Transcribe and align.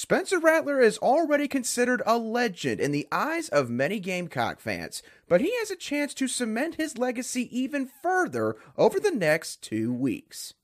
Spencer 0.00 0.38
Rattler 0.38 0.78
is 0.78 0.96
already 0.98 1.48
considered 1.48 2.04
a 2.06 2.16
legend 2.16 2.78
in 2.78 2.92
the 2.92 3.08
eyes 3.10 3.48
of 3.48 3.68
many 3.68 3.98
Gamecock 3.98 4.60
fans, 4.60 5.02
but 5.26 5.40
he 5.40 5.52
has 5.58 5.72
a 5.72 5.76
chance 5.76 6.14
to 6.14 6.28
cement 6.28 6.76
his 6.76 6.98
legacy 6.98 7.48
even 7.50 7.90
further 8.00 8.54
over 8.76 9.00
the 9.00 9.10
next 9.10 9.60
two 9.60 9.92
weeks. 9.92 10.54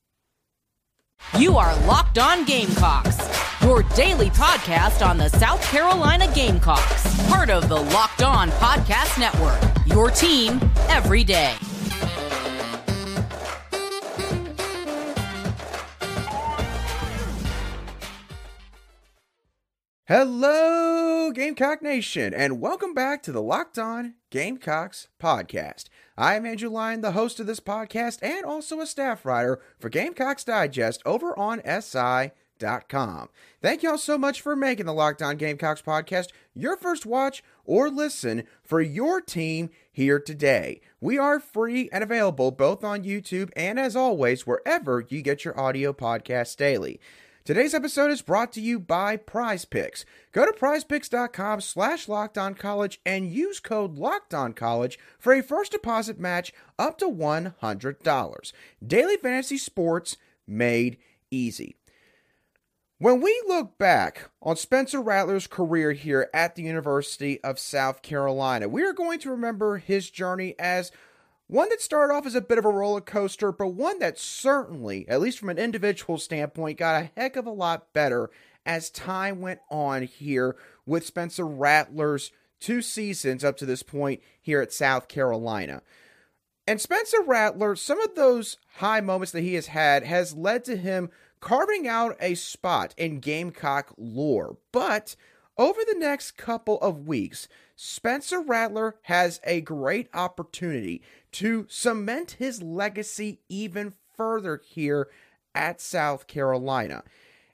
You 1.37 1.57
are 1.57 1.75
Locked 1.85 2.17
On 2.19 2.45
Gamecocks, 2.45 3.19
your 3.65 3.83
daily 3.97 4.31
podcast 4.31 5.05
on 5.05 5.19
the 5.19 5.31
South 5.31 5.65
Carolina 5.65 6.33
Gamecocks, 6.33 7.29
part 7.29 7.51
of 7.51 7.69
the 7.69 7.83
Locked 7.83 8.23
On 8.23 8.51
Podcast 8.51 9.19
Network, 9.19 9.61
your 9.85 10.13
team 10.13 10.61
every 10.89 11.25
day. 11.25 11.57
Hello, 20.07 21.31
Gamecock 21.31 21.81
Nation, 21.81 22.35
and 22.35 22.61
welcome 22.61 22.93
back 22.93 23.23
to 23.23 23.33
the 23.33 23.41
Locked 23.41 23.79
On 23.79 24.13
Gamecocks 24.29 25.09
podcast. 25.19 25.85
I 26.19 26.35
am 26.35 26.45
Andrew 26.45 26.69
Lyon, 26.69 27.01
the 27.01 27.13
host 27.13 27.41
of 27.41 27.47
this 27.47 27.59
podcast, 27.59 28.19
and 28.21 28.45
also 28.45 28.81
a 28.81 28.87
staff 28.87 29.25
writer 29.25 29.63
for 29.79 29.89
Gamecocks 29.89 30.45
Digest 30.45 31.01
over 31.07 31.39
on 31.39 31.63
SI.com. 31.65 33.31
Thank 33.63 33.83
you 33.83 33.93
all 33.93 33.97
so 33.97 34.19
much 34.19 34.43
for 34.43 34.55
making 34.55 34.85
the 34.85 34.93
Locked 34.93 35.23
On 35.23 35.39
Gamecocks 35.39 35.81
podcast 35.81 36.33
your 36.53 36.77
first 36.77 37.07
watch 37.07 37.43
or 37.65 37.89
listen 37.89 38.45
for 38.63 38.83
your 38.83 39.23
team 39.23 39.71
here 39.91 40.21
today. 40.21 40.83
We 41.01 41.17
are 41.17 41.41
free 41.41 41.89
and 41.91 42.05
available 42.05 42.51
both 42.51 42.85
on 42.85 43.05
YouTube 43.05 43.51
and, 43.57 43.81
as 43.81 43.97
always, 43.97 44.47
wherever 44.47 45.03
you 45.09 45.23
get 45.23 45.47
your 45.47 45.59
audio 45.59 45.95
podcasts 45.95 46.59
daily. 46.59 47.01
Today's 47.45 47.75
episode 47.75 48.11
is 48.11 48.23
brought 48.23 48.53
to 48.53 48.61
you 48.63 48.81
by 48.81 49.19
Prize 49.19 49.67
Picks. 49.67 50.07
Go 50.33 50.47
to 50.47 50.53
prizepicks.com 50.59 51.61
slash 51.61 52.07
college 52.07 53.03
and 53.05 53.31
use 53.31 53.61
code 53.61 53.99
LOCKEDONCollege 53.99 54.97
for 55.19 55.35
a 55.35 55.43
first 55.43 55.73
deposit 55.73 56.19
match 56.19 56.55
up 56.79 56.97
to 56.97 57.05
$100. 57.05 58.53
Daily 58.87 59.17
fantasy 59.19 59.59
sports 59.59 60.17
made 60.47 60.97
easy. 61.31 61.77
When 62.97 63.21
we 63.21 63.39
look 63.47 63.77
back 63.77 64.31
on 64.41 64.57
Spencer 64.57 65.03
Rattler's 65.03 65.47
career 65.47 65.93
here 65.93 66.31
at 66.33 66.55
the 66.55 66.63
University 66.63 67.45
of 67.45 67.59
South 67.59 68.01
Carolina, 68.01 68.71
we 68.71 68.83
are 68.85 68.95
going 68.95 69.19
to 69.19 69.31
remember 69.31 69.77
his 69.77 70.09
journey 70.09 70.55
as 70.59 70.91
one 71.47 71.69
that 71.69 71.81
started 71.81 72.15
off 72.15 72.27
as 72.27 72.35
a 72.35 72.41
bit 72.41 72.59
of 72.59 72.65
a 72.65 72.71
roller 72.71 73.01
coaster, 73.01 73.53
but 73.53 73.69
one 73.69 73.99
that 73.99 74.19
certainly, 74.19 75.07
at 75.09 75.21
least 75.21 75.39
from 75.39 75.51
an 75.51 75.59
individual 75.59 76.19
standpoint, 76.19 76.79
got 76.79 77.03
a 77.03 77.11
heck 77.17 77.37
of 77.37 77.47
a 77.47 77.51
lot 77.51 77.93
better 77.93 78.31
as 78.65 78.91
time 78.91 79.41
went 79.41 79.61
on 79.71 80.03
here 80.03 80.57
with 80.87 81.07
Spencer 81.07 81.47
Rattler's 81.47 82.33
two 82.61 82.81
seasons 82.81 83.45
up 83.45 83.57
to 83.59 83.67
this 83.67 83.83
point 83.83 84.23
here 84.41 84.63
at 84.63 84.73
South 84.73 85.07
Carolina. 85.09 85.83
And 86.67 86.81
Spencer 86.81 87.21
Rattler, 87.23 87.77
some 87.77 88.01
of 88.01 88.15
those 88.15 88.57
high 88.77 89.03
moments 89.03 89.33
that 89.33 89.43
he 89.43 89.55
has 89.55 89.67
had 89.67 90.05
has 90.05 90.35
led 90.35 90.65
to 90.65 90.77
him 90.77 91.11
carving 91.41 91.87
out 91.87 92.17
a 92.21 92.35
spot 92.35 92.95
in 92.97 93.21
Gamecock 93.21 93.93
lore. 93.99 94.57
But 94.73 95.15
over 95.57 95.81
the 95.87 95.99
next 95.99 96.33
couple 96.33 96.81
of 96.81 97.07
weeks, 97.07 97.49
Spencer 97.77 98.41
Rattler 98.41 98.97
has 99.03 99.41
a 99.45 99.61
great 99.61 100.09
opportunity 100.15 101.03
to 101.33 101.67
cement 101.69 102.33
his 102.33 102.63
legacy 102.63 103.41
even 103.49 103.95
further 104.17 104.61
here 104.65 105.09
at 105.55 105.81
South 105.81 106.27
Carolina. 106.27 107.03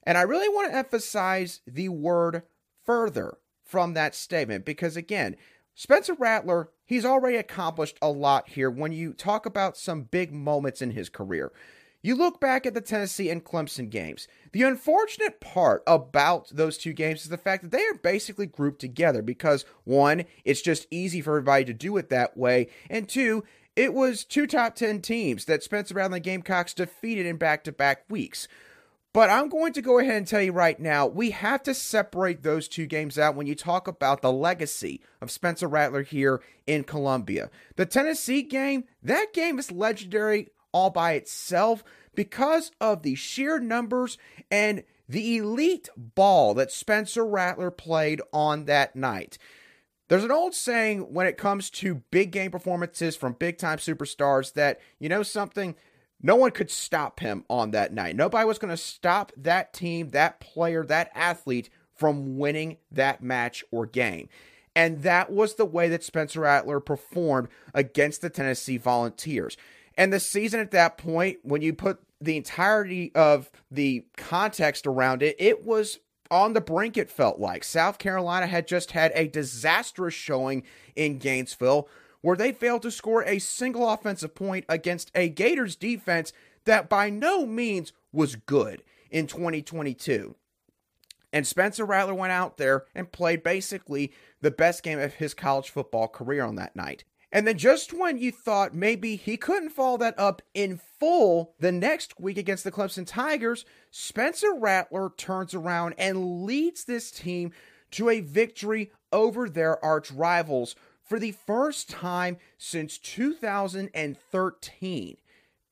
And 0.03 0.17
I 0.17 0.23
really 0.23 0.49
want 0.49 0.71
to 0.71 0.77
emphasize 0.77 1.61
the 1.67 1.89
word 1.89 2.43
further 2.85 3.39
from 3.65 3.95
that 3.95 4.15
statement 4.15 4.65
because, 4.65 4.97
again, 4.97 5.37
Spencer 5.75 6.15
Rattler, 6.15 6.71
he's 6.85 7.05
already 7.05 7.37
accomplished 7.37 7.99
a 8.03 8.11
lot 8.11 8.49
here 8.49 8.71
when 8.71 8.93
you 8.93 9.13
talk 9.13 9.47
about 9.47 9.77
some 9.77 10.03
big 10.03 10.33
moments 10.33 10.83
in 10.83 10.91
his 10.91 11.09
career. 11.09 11.53
You 12.03 12.15
look 12.15 12.41
back 12.41 12.65
at 12.65 12.73
the 12.73 12.81
Tennessee 12.81 13.29
and 13.29 13.45
Clemson 13.45 13.91
games. 13.91 14.27
The 14.53 14.63
unfortunate 14.63 15.39
part 15.39 15.83
about 15.87 16.49
those 16.49 16.79
two 16.79 16.95
games 16.95 17.23
is 17.23 17.29
the 17.29 17.37
fact 17.37 17.63
that 17.63 17.73
they 17.73 17.85
are 17.85 17.95
basically 18.03 18.47
grouped 18.47 18.81
together 18.81 19.21
because, 19.21 19.67
one, 19.85 20.25
it's 20.45 20.63
just 20.63 20.87
easy 20.91 21.21
for 21.21 21.37
everybody 21.37 21.67
to 21.67 21.75
do 21.75 21.99
it 21.99 22.09
that 22.09 22.39
way, 22.39 22.69
and 22.89 23.07
two, 23.07 23.45
it 23.77 23.93
was 23.93 24.25
two 24.25 24.47
top 24.47 24.75
10 24.75 25.03
teams 25.03 25.45
that 25.45 25.63
Spencer 25.63 25.95
Rattler 25.95 26.17
and 26.17 26.25
Gamecocks 26.25 26.75
defeated 26.75 27.27
in 27.27 27.37
back 27.37 27.65
to 27.65 27.73
back 27.73 28.05
weeks. 28.09 28.49
But 29.13 29.29
I'm 29.29 29.49
going 29.49 29.73
to 29.73 29.83
go 29.83 29.99
ahead 29.99 30.17
and 30.17 30.27
tell 30.27 30.41
you 30.41 30.53
right 30.53 30.79
now, 30.79 31.07
we 31.07 31.31
have 31.31 31.65
to 31.65 31.75
separate 31.75 32.43
those 32.43 32.69
two 32.69 32.87
games 32.87 33.19
out 33.19 33.35
when 33.35 33.47
you 33.47 33.57
talk 33.57 33.89
about 33.89 34.23
the 34.23 34.33
legacy 34.33 35.01
of 35.21 35.31
Spencer 35.31 35.67
Rattler 35.67 36.03
here 36.03 36.41
in 36.67 36.85
Columbia. 36.85 37.51
The 37.77 37.87
Tennessee 37.87 38.43
game, 38.43 38.85
that 39.03 39.33
game 39.33 39.59
is 39.59 39.73
legendary 39.73 40.49
all 40.73 40.91
by 40.91 41.13
itself 41.13 41.85
because 42.15 42.71
of 42.81 43.03
the 43.03 43.15
sheer 43.15 43.59
numbers 43.61 44.19
and 44.51 44.83
the 45.09 45.39
elite 45.39 45.89
ball 45.97 46.55
that 46.55 46.71
Spencer 46.71 47.27
Rattler 47.27 47.71
played 47.71 48.21
on 48.33 48.67
that 48.67 48.95
night. 48.95 49.39
There's 50.09 50.25
an 50.25 50.33
old 50.33 50.55
saying 50.55 51.13
when 51.13 51.27
it 51.27 51.39
comes 51.39 51.71
to 51.71 52.03
big 52.11 52.33
game 52.33 52.51
performances 52.51 53.17
from 53.17 53.35
big 53.35 53.59
time 53.59 53.79
superstars 53.79 54.53
that, 54.55 54.81
you 54.99 55.09
know, 55.09 55.23
something, 55.23 55.77
no 56.21 56.37
one 56.37 56.51
could 56.51 56.71
stop 56.71 57.21
him 57.21 57.45
on 57.49 57.71
that 57.71 57.93
night. 57.93 58.17
Nobody 58.17 58.45
was 58.45 58.59
going 58.59 58.73
to 58.73 58.77
stop 58.77 59.33
that 59.37 59.73
team, 59.73 60.11
that 60.11 60.41
player, 60.41 60.85
that 60.85 61.11
athlete 61.15 61.71
from 61.95 62.39
winning 62.39 62.79
that 62.91 63.23
match 63.23 63.63
or 63.71 63.87
game. 63.87 64.29
And 64.75 65.03
that 65.03 65.31
was 65.31 65.55
the 65.55 65.65
way 65.65 65.89
that 65.89 66.05
Spencer 66.05 66.41
Rattler 66.41 66.81
performed 66.81 67.49
against 67.75 68.23
the 68.23 68.31
Tennessee 68.31 68.79
Volunteers. 68.79 69.57
And 70.01 70.15
the 70.15 70.19
season 70.19 70.61
at 70.61 70.71
that 70.71 70.97
point, 70.97 71.41
when 71.43 71.61
you 71.61 71.75
put 71.75 72.01
the 72.23 72.39
entirety 72.39 73.13
of 73.15 73.51
the 73.71 74.07
context 74.17 74.87
around 74.87 75.23
it, 75.23 75.37
it 75.39 75.67
was 75.67 75.99
on 76.31 76.55
the 76.55 76.63
brink, 76.63 76.97
it 76.97 77.11
felt 77.11 77.39
like. 77.39 77.63
South 77.63 77.99
Carolina 77.99 78.47
had 78.47 78.67
just 78.67 78.93
had 78.93 79.13
a 79.15 79.29
disastrous 79.29 80.15
showing 80.15 80.63
in 80.97 81.19
Gainesville 81.19 81.87
where 82.23 82.35
they 82.35 82.51
failed 82.51 82.81
to 82.81 82.91
score 82.91 83.23
a 83.25 83.39
single 83.41 83.91
offensive 83.91 84.35
point 84.35 84.65
against 84.71 85.11
a 85.15 85.29
Gators 85.29 85.77
defense 85.77 86.33
that 86.65 86.89
by 86.89 87.11
no 87.11 87.45
means 87.45 87.93
was 88.11 88.37
good 88.37 88.83
in 89.11 89.27
2022. 89.27 90.35
And 91.31 91.47
Spencer 91.47 91.85
Rattler 91.85 92.15
went 92.15 92.33
out 92.33 92.57
there 92.57 92.87
and 92.95 93.13
played 93.13 93.43
basically 93.43 94.15
the 94.41 94.51
best 94.51 94.83
game 94.83 94.99
of 94.99 95.13
his 95.13 95.35
college 95.35 95.69
football 95.69 96.09
career 96.09 96.43
on 96.43 96.55
that 96.55 96.75
night. 96.75 97.05
And 97.33 97.47
then 97.47 97.59
just 97.59 97.93
when 97.93 98.19
you 98.19 98.33
thought 98.33 98.75
maybe 98.75 99.15
he 99.17 99.37
couldn't 99.37 99.71
follow 99.71 99.99
that 99.99 100.19
up 100.19 100.43
in 100.53 100.81
full 100.99 101.55
the 101.61 101.71
next 101.71 102.19
week 102.19 102.37
against 102.37 102.65
the 102.65 102.73
Clemson 102.73 103.07
Tigers, 103.07 103.65
Spencer 103.91 104.53
Rattler 104.53 105.13
turns 105.17 105.55
around 105.55 105.95
and 105.97 106.45
leads 106.45 106.85
this 106.85 107.13
team 107.13 107.53
to 107.93 108.09
a 108.09 108.21
victory 108.21 108.91
over 109.13 109.49
their 109.49 109.83
arch 109.85 110.11
rivals 110.11 110.75
for 111.03 111.19
the 111.19 111.33
first 111.33 111.89
time 111.89 112.37
since 112.59 112.99
2013. 112.99 115.17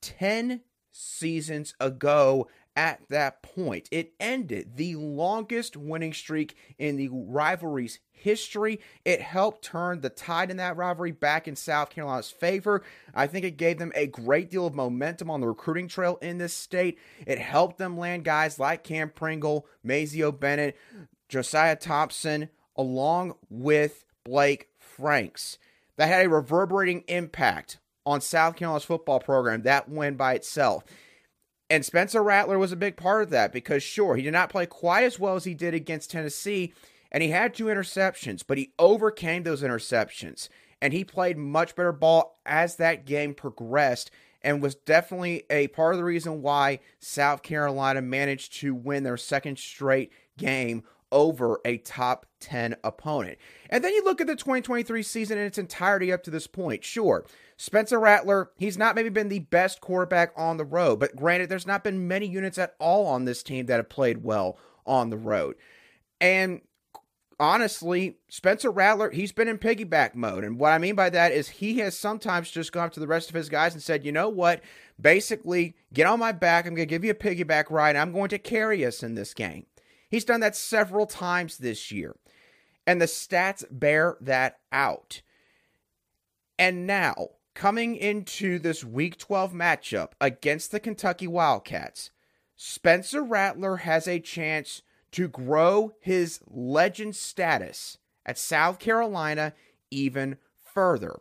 10 0.00 0.60
seasons 0.92 1.74
ago 1.80 2.46
at 2.78 3.00
that 3.08 3.42
point. 3.42 3.88
It 3.90 4.12
ended 4.20 4.76
the 4.76 4.94
longest 4.94 5.76
winning 5.76 6.12
streak 6.12 6.56
in 6.78 6.94
the 6.94 7.08
rivalry's 7.08 7.98
history. 8.12 8.78
It 9.04 9.20
helped 9.20 9.64
turn 9.64 10.00
the 10.00 10.10
tide 10.10 10.52
in 10.52 10.58
that 10.58 10.76
rivalry 10.76 11.10
back 11.10 11.48
in 11.48 11.56
South 11.56 11.90
Carolina's 11.90 12.30
favor. 12.30 12.84
I 13.12 13.26
think 13.26 13.44
it 13.44 13.56
gave 13.56 13.80
them 13.80 13.90
a 13.96 14.06
great 14.06 14.48
deal 14.48 14.64
of 14.64 14.76
momentum 14.76 15.28
on 15.28 15.40
the 15.40 15.48
recruiting 15.48 15.88
trail 15.88 16.18
in 16.22 16.38
this 16.38 16.54
state. 16.54 17.00
It 17.26 17.40
helped 17.40 17.78
them 17.78 17.98
land 17.98 18.22
guys 18.22 18.60
like 18.60 18.84
Cam 18.84 19.10
Pringle, 19.10 19.66
Mazeo 19.84 20.38
Bennett, 20.38 20.76
Josiah 21.28 21.74
Thompson, 21.74 22.48
along 22.76 23.34
with 23.50 24.04
Blake 24.22 24.68
Franks. 24.78 25.58
That 25.96 26.06
had 26.06 26.26
a 26.26 26.28
reverberating 26.28 27.02
impact 27.08 27.80
on 28.06 28.20
South 28.20 28.54
Carolina's 28.54 28.84
football 28.84 29.18
program, 29.18 29.62
that 29.62 29.88
win 29.88 30.14
by 30.14 30.34
itself. 30.34 30.84
And 31.70 31.84
Spencer 31.84 32.22
Rattler 32.22 32.58
was 32.58 32.72
a 32.72 32.76
big 32.76 32.96
part 32.96 33.22
of 33.22 33.30
that 33.30 33.52
because, 33.52 33.82
sure, 33.82 34.16
he 34.16 34.22
did 34.22 34.32
not 34.32 34.50
play 34.50 34.66
quite 34.66 35.04
as 35.04 35.18
well 35.18 35.36
as 35.36 35.44
he 35.44 35.54
did 35.54 35.74
against 35.74 36.10
Tennessee, 36.10 36.72
and 37.12 37.22
he 37.22 37.30
had 37.30 37.54
two 37.54 37.66
interceptions, 37.66 38.42
but 38.46 38.58
he 38.58 38.72
overcame 38.78 39.42
those 39.42 39.62
interceptions. 39.62 40.48
And 40.80 40.92
he 40.92 41.04
played 41.04 41.36
much 41.36 41.74
better 41.74 41.92
ball 41.92 42.38
as 42.46 42.76
that 42.76 43.04
game 43.04 43.34
progressed 43.34 44.10
and 44.42 44.62
was 44.62 44.76
definitely 44.76 45.44
a 45.50 45.66
part 45.68 45.94
of 45.94 45.98
the 45.98 46.04
reason 46.04 46.42
why 46.42 46.78
South 47.00 47.42
Carolina 47.42 48.00
managed 48.00 48.54
to 48.60 48.74
win 48.74 49.02
their 49.02 49.16
second 49.16 49.58
straight 49.58 50.12
game 50.36 50.84
over 51.10 51.60
a 51.64 51.78
top 51.78 52.26
10 52.40 52.76
opponent. 52.84 53.38
And 53.70 53.82
then 53.82 53.92
you 53.92 54.04
look 54.04 54.20
at 54.20 54.26
the 54.26 54.36
2023 54.36 55.02
season 55.02 55.38
in 55.38 55.44
its 55.44 55.58
entirety 55.58 56.12
up 56.12 56.22
to 56.24 56.30
this 56.30 56.46
point. 56.46 56.84
Sure, 56.84 57.24
Spencer 57.56 57.98
Rattler, 57.98 58.50
he's 58.56 58.78
not 58.78 58.94
maybe 58.94 59.08
been 59.08 59.28
the 59.28 59.40
best 59.40 59.80
quarterback 59.80 60.32
on 60.36 60.56
the 60.56 60.64
road, 60.64 61.00
but 61.00 61.16
granted, 61.16 61.48
there's 61.48 61.66
not 61.66 61.82
been 61.82 62.06
many 62.06 62.26
units 62.26 62.58
at 62.58 62.74
all 62.78 63.06
on 63.06 63.24
this 63.24 63.42
team 63.42 63.66
that 63.66 63.76
have 63.76 63.88
played 63.88 64.22
well 64.22 64.58
on 64.86 65.10
the 65.10 65.16
road. 65.16 65.56
And 66.20 66.60
honestly, 67.40 68.18
Spencer 68.28 68.70
Rattler, 68.70 69.10
he's 69.10 69.32
been 69.32 69.48
in 69.48 69.58
piggyback 69.58 70.14
mode. 70.14 70.44
And 70.44 70.58
what 70.58 70.72
I 70.72 70.78
mean 70.78 70.94
by 70.94 71.10
that 71.10 71.32
is 71.32 71.48
he 71.48 71.78
has 71.78 71.96
sometimes 71.96 72.50
just 72.50 72.72
gone 72.72 72.86
up 72.86 72.92
to 72.92 73.00
the 73.00 73.06
rest 73.06 73.28
of 73.28 73.34
his 73.34 73.48
guys 73.48 73.74
and 73.74 73.82
said, 73.82 74.04
you 74.04 74.12
know 74.12 74.28
what? 74.28 74.62
Basically, 75.00 75.76
get 75.92 76.06
on 76.06 76.18
my 76.18 76.32
back. 76.32 76.66
I'm 76.66 76.74
going 76.74 76.88
to 76.88 76.90
give 76.90 77.04
you 77.04 77.10
a 77.10 77.14
piggyback 77.14 77.70
ride. 77.70 77.96
I'm 77.96 78.12
going 78.12 78.28
to 78.30 78.38
carry 78.38 78.84
us 78.84 79.02
in 79.02 79.14
this 79.14 79.34
game. 79.34 79.66
He's 80.08 80.24
done 80.24 80.40
that 80.40 80.56
several 80.56 81.06
times 81.06 81.58
this 81.58 81.90
year. 81.90 82.16
And 82.86 83.00
the 83.00 83.06
stats 83.06 83.64
bear 83.70 84.16
that 84.20 84.58
out. 84.72 85.20
And 86.58 86.86
now, 86.86 87.28
coming 87.54 87.96
into 87.96 88.58
this 88.58 88.82
week 88.82 89.18
12 89.18 89.52
matchup 89.52 90.12
against 90.20 90.72
the 90.72 90.80
Kentucky 90.80 91.26
Wildcats, 91.26 92.10
Spencer 92.56 93.22
Rattler 93.22 93.78
has 93.78 94.08
a 94.08 94.18
chance 94.18 94.82
to 95.12 95.28
grow 95.28 95.92
his 96.00 96.40
legend 96.48 97.14
status 97.14 97.98
at 98.26 98.38
South 98.38 98.78
Carolina 98.78 99.52
even 99.90 100.36
further. 100.74 101.20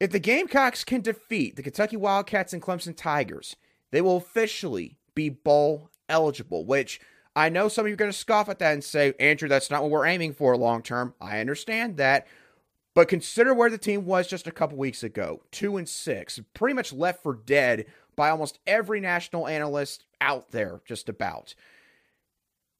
If 0.00 0.10
the 0.10 0.18
Gamecocks 0.18 0.84
can 0.84 1.00
defeat 1.00 1.56
the 1.56 1.62
Kentucky 1.62 1.96
Wildcats 1.96 2.52
and 2.52 2.62
Clemson 2.62 2.96
Tigers, 2.96 3.56
they 3.90 4.00
will 4.00 4.16
officially 4.16 4.98
be 5.14 5.28
bowl 5.28 5.90
eligible, 6.08 6.64
which 6.64 7.00
I 7.34 7.48
know 7.48 7.68
some 7.68 7.86
of 7.86 7.88
you 7.88 7.94
are 7.94 7.96
going 7.96 8.10
to 8.10 8.16
scoff 8.16 8.48
at 8.48 8.58
that 8.58 8.74
and 8.74 8.84
say, 8.84 9.14
Andrew, 9.18 9.48
that's 9.48 9.70
not 9.70 9.82
what 9.82 9.90
we're 9.90 10.06
aiming 10.06 10.34
for 10.34 10.56
long 10.56 10.82
term. 10.82 11.14
I 11.20 11.40
understand 11.40 11.96
that. 11.96 12.26
But 12.94 13.08
consider 13.08 13.54
where 13.54 13.70
the 13.70 13.78
team 13.78 14.04
was 14.04 14.28
just 14.28 14.46
a 14.46 14.52
couple 14.52 14.76
weeks 14.76 15.02
ago 15.02 15.42
two 15.50 15.78
and 15.78 15.88
six, 15.88 16.38
pretty 16.52 16.74
much 16.74 16.92
left 16.92 17.22
for 17.22 17.34
dead 17.34 17.86
by 18.16 18.28
almost 18.28 18.58
every 18.66 19.00
national 19.00 19.48
analyst 19.48 20.04
out 20.20 20.50
there, 20.50 20.82
just 20.84 21.08
about. 21.08 21.54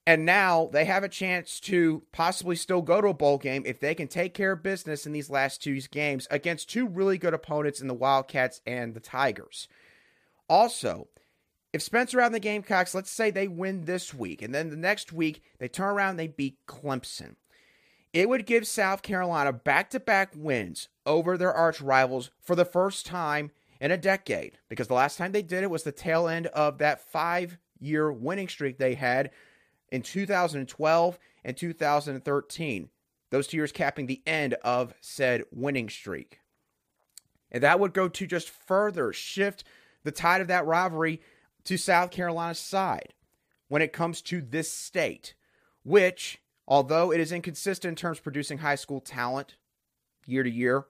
And 0.05 0.25
now 0.25 0.69
they 0.71 0.85
have 0.85 1.03
a 1.03 1.09
chance 1.09 1.59
to 1.61 2.03
possibly 2.11 2.57
still 2.57 2.81
go 2.81 2.99
to 2.99 3.07
a 3.07 3.13
bowl 3.13 3.37
game 3.37 3.63
if 3.65 3.79
they 3.79 3.95
can 3.95 4.07
take 4.07 4.33
care 4.33 4.51
of 4.51 4.61
business 4.61 5.05
in 5.05 5.13
these 5.13 5.29
last 5.29 5.63
two 5.63 5.79
games 5.81 6.27
against 6.29 6.69
two 6.69 6.87
really 6.87 7.17
good 7.17 7.33
opponents 7.33 7.81
in 7.81 7.87
the 7.87 7.93
Wildcats 7.93 8.61
and 8.67 8.93
the 8.93 8.99
Tigers. 8.99 9.67
Also, 10.49 11.07
if 11.73 11.81
Spencer 11.81 12.21
out 12.21 12.27
in 12.27 12.33
the 12.33 12.39
Gamecocks, 12.39 12.93
let's 12.93 13.09
say 13.09 13.31
they 13.31 13.47
win 13.47 13.85
this 13.85 14.13
week, 14.13 14.43
and 14.43 14.53
then 14.53 14.69
the 14.69 14.77
next 14.77 15.11
week 15.11 15.41
they 15.57 15.67
turn 15.67 15.89
around 15.89 16.11
and 16.11 16.19
they 16.19 16.27
beat 16.27 16.57
Clemson. 16.67 17.35
It 18.13 18.29
would 18.29 18.45
give 18.45 18.67
South 18.67 19.01
Carolina 19.01 19.51
back 19.51 19.89
to 19.89 19.99
back 19.99 20.31
wins 20.35 20.87
over 21.03 21.35
their 21.35 21.51
arch 21.51 21.81
rivals 21.81 22.29
for 22.39 22.55
the 22.55 22.63
first 22.63 23.07
time 23.07 23.49
in 23.81 23.89
a 23.89 23.97
decade, 23.97 24.59
because 24.69 24.87
the 24.87 24.93
last 24.93 25.17
time 25.17 25.31
they 25.31 25.41
did 25.41 25.63
it 25.63 25.71
was 25.71 25.81
the 25.81 25.91
tail 25.91 26.27
end 26.27 26.45
of 26.47 26.77
that 26.77 27.01
five 27.01 27.57
year 27.79 28.13
winning 28.13 28.47
streak 28.47 28.77
they 28.77 28.93
had 28.93 29.31
in 29.91 30.03
2012 30.03 31.19
and 31.43 31.57
2013. 31.57 32.89
Those 33.31 33.47
two 33.47 33.57
years 33.57 33.71
capping 33.71 34.05
the 34.05 34.21
end 34.27 34.53
of 34.63 34.93
said 35.01 35.43
winning 35.51 35.89
streak. 35.89 36.39
And 37.51 37.63
that 37.63 37.79
would 37.79 37.93
go 37.93 38.07
to 38.07 38.27
just 38.27 38.49
further 38.49 39.11
shift 39.11 39.63
the 40.03 40.11
tide 40.11 40.41
of 40.41 40.47
that 40.47 40.65
rivalry 40.67 41.19
to 41.65 41.77
South 41.77 42.11
Carolina's 42.11 42.59
side 42.59 43.13
when 43.67 43.81
it 43.81 43.93
comes 43.93 44.21
to 44.23 44.41
this 44.41 44.71
state, 44.71 45.33
which, 45.83 46.39
although 46.67 47.11
it 47.11 47.19
is 47.19 47.31
inconsistent 47.31 47.91
in 47.91 47.95
terms 47.95 48.17
of 48.19 48.23
producing 48.23 48.59
high 48.59 48.75
school 48.75 48.99
talent 48.99 49.55
year 50.25 50.43
to 50.43 50.49
year, 50.49 50.85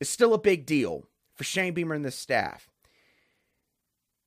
is 0.00 0.08
still 0.08 0.34
a 0.34 0.38
big 0.38 0.66
deal 0.66 1.04
for 1.34 1.44
Shane 1.44 1.74
Beamer 1.74 1.94
and 1.94 2.04
the 2.04 2.10
staff. 2.10 2.68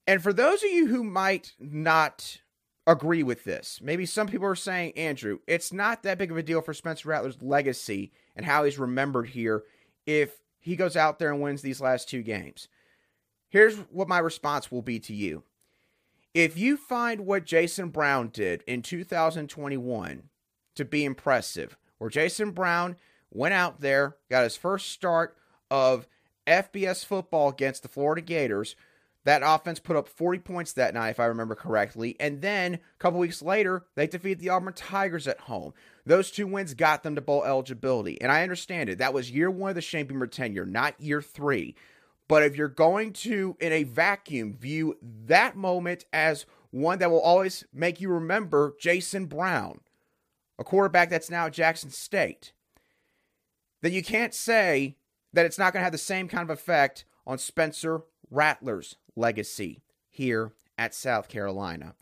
And 0.07 0.21
for 0.21 0.33
those 0.33 0.63
of 0.63 0.69
you 0.69 0.87
who 0.87 1.03
might 1.03 1.53
not 1.59 2.41
agree 2.87 3.23
with 3.23 3.43
this. 3.43 3.79
Maybe 3.81 4.05
some 4.05 4.27
people 4.27 4.47
are 4.47 4.55
saying, 4.55 4.93
Andrew, 4.97 5.39
it's 5.47 5.71
not 5.71 6.03
that 6.03 6.17
big 6.17 6.31
of 6.31 6.37
a 6.37 6.43
deal 6.43 6.61
for 6.61 6.73
Spencer 6.73 7.09
Rattler's 7.09 7.41
legacy 7.41 8.11
and 8.35 8.45
how 8.45 8.63
he's 8.63 8.79
remembered 8.79 9.27
here 9.27 9.63
if 10.05 10.41
he 10.59 10.75
goes 10.75 10.95
out 10.95 11.19
there 11.19 11.31
and 11.31 11.41
wins 11.41 11.61
these 11.61 11.81
last 11.81 12.09
two 12.09 12.23
games. 12.23 12.67
Here's 13.49 13.77
what 13.91 14.07
my 14.07 14.19
response 14.19 14.71
will 14.71 14.81
be 14.81 14.99
to 15.01 15.13
you. 15.13 15.43
If 16.33 16.57
you 16.57 16.77
find 16.77 17.25
what 17.25 17.45
Jason 17.45 17.89
Brown 17.89 18.29
did 18.29 18.63
in 18.65 18.81
2021 18.81 20.23
to 20.75 20.85
be 20.85 21.03
impressive, 21.03 21.77
where 21.97 22.09
Jason 22.09 22.51
Brown 22.51 22.95
went 23.31 23.53
out 23.53 23.81
there, 23.81 24.15
got 24.29 24.45
his 24.45 24.55
first 24.55 24.89
start 24.89 25.35
of 25.69 26.07
FBS 26.47 27.05
football 27.05 27.49
against 27.49 27.83
the 27.83 27.89
Florida 27.89 28.21
Gators, 28.21 28.77
that 29.23 29.43
offense 29.43 29.79
put 29.79 29.97
up 29.97 30.07
40 30.07 30.39
points 30.39 30.73
that 30.73 30.93
night, 30.93 31.09
if 31.09 31.19
I 31.19 31.25
remember 31.25 31.53
correctly. 31.53 32.15
And 32.19 32.41
then 32.41 32.75
a 32.75 32.79
couple 32.97 33.19
weeks 33.19 33.41
later, 33.41 33.83
they 33.95 34.07
defeat 34.07 34.39
the 34.39 34.49
Auburn 34.49 34.73
Tigers 34.73 35.27
at 35.27 35.41
home. 35.41 35.73
Those 36.05 36.31
two 36.31 36.47
wins 36.47 36.73
got 36.73 37.03
them 37.03 37.15
to 37.15 37.21
bowl 37.21 37.43
eligibility. 37.43 38.19
And 38.21 38.31
I 38.31 38.41
understand 38.41 38.89
it. 38.89 38.97
That 38.97 39.13
was 39.13 39.29
year 39.29 39.51
one 39.51 39.69
of 39.69 39.75
the 39.75 39.81
Shane 39.81 40.07
Beamer 40.07 40.27
tenure, 40.27 40.65
not 40.65 40.99
year 40.99 41.21
three. 41.21 41.75
But 42.31 42.43
if 42.43 42.55
you're 42.55 42.69
going 42.69 43.11
to, 43.11 43.57
in 43.59 43.73
a 43.73 43.83
vacuum, 43.83 44.53
view 44.53 44.97
that 45.01 45.57
moment 45.57 46.05
as 46.13 46.45
one 46.69 46.97
that 46.99 47.11
will 47.11 47.19
always 47.19 47.65
make 47.73 47.99
you 47.99 48.07
remember 48.07 48.73
Jason 48.79 49.25
Brown, 49.25 49.81
a 50.57 50.63
quarterback 50.63 51.09
that's 51.09 51.29
now 51.29 51.47
at 51.47 51.51
Jackson 51.51 51.89
State, 51.89 52.53
then 53.81 53.91
you 53.91 54.01
can't 54.01 54.33
say 54.33 54.95
that 55.33 55.45
it's 55.45 55.59
not 55.59 55.73
going 55.73 55.81
to 55.81 55.83
have 55.83 55.91
the 55.91 55.97
same 55.97 56.29
kind 56.29 56.49
of 56.49 56.49
effect 56.49 57.03
on 57.27 57.37
Spencer 57.37 58.03
Rattler's 58.29 58.95
legacy 59.17 59.81
here 60.07 60.53
at 60.77 60.95
South 60.95 61.27
Carolina. 61.27 61.95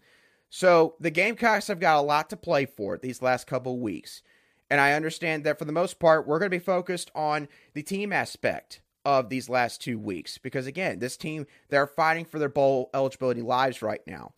So 0.48 0.94
the 1.00 1.10
Gamecocks 1.10 1.70
have 1.70 1.80
got 1.80 1.98
a 1.98 2.06
lot 2.06 2.30
to 2.30 2.38
play 2.38 2.68
for 2.68 3.00
these 3.00 3.24
last 3.24 3.48
couple 3.48 3.80
weeks. 3.80 4.22
And 4.70 4.80
I 4.80 4.94
understand 4.94 5.44
that 5.46 5.58
for 5.58 5.66
the 5.66 5.72
most 5.72 5.98
part, 5.98 6.28
we're 6.28 6.38
going 6.38 6.52
to 6.52 6.60
be 6.60 6.64
focused 6.64 7.10
on 7.16 7.48
the 7.74 7.82
team 7.82 8.14
aspect 8.14 8.82
of 9.06 9.30
these 9.30 9.50
last 9.50 9.82
two 9.82 9.98
weeks. 9.98 10.38
Because 10.38 10.68
again, 10.68 11.00
this 11.00 11.18
team, 11.18 11.46
they're 11.70 11.88
fighting 11.88 12.26
for 12.26 12.40
their 12.40 12.50
bowl 12.50 12.90
eligibility 12.94 13.42
lives 13.42 13.82
right 13.82 14.02
now. 14.06 14.34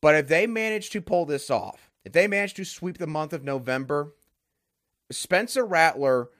But 0.00 0.14
if 0.14 0.28
they 0.28 0.46
manage 0.46 0.90
to 0.90 1.00
pull 1.00 1.26
this 1.26 1.50
off, 1.50 1.90
if 2.04 2.12
they 2.12 2.26
manage 2.26 2.54
to 2.54 2.64
sweep 2.64 2.98
the 2.98 3.06
month 3.06 3.32
of 3.32 3.44
November, 3.44 4.14
Spencer 5.10 5.64
Rattler 5.64 6.30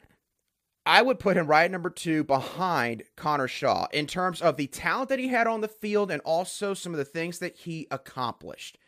I 0.87 1.02
would 1.02 1.19
put 1.19 1.37
him 1.37 1.47
right 1.47 1.70
number 1.70 1.91
two 1.91 2.25
behind 2.25 3.05
Connor 3.17 3.49
Shaw 3.49 3.87
in 3.93 4.06
terms 4.06 4.41
of 4.41 4.56
the 4.56 4.67
talent 4.67 5.11
that 5.11 5.19
he 5.19 5.29
had 5.29 5.47
on 5.47 5.61
the 5.61 5.69
field 5.69 6.11
and 6.11 6.23
also 6.23 6.75
some 6.75 6.93
of 6.93 6.99
the 6.99 7.05
things 7.05 7.38
that 7.38 7.55
he 7.55 7.87
accomplished. 7.91 8.79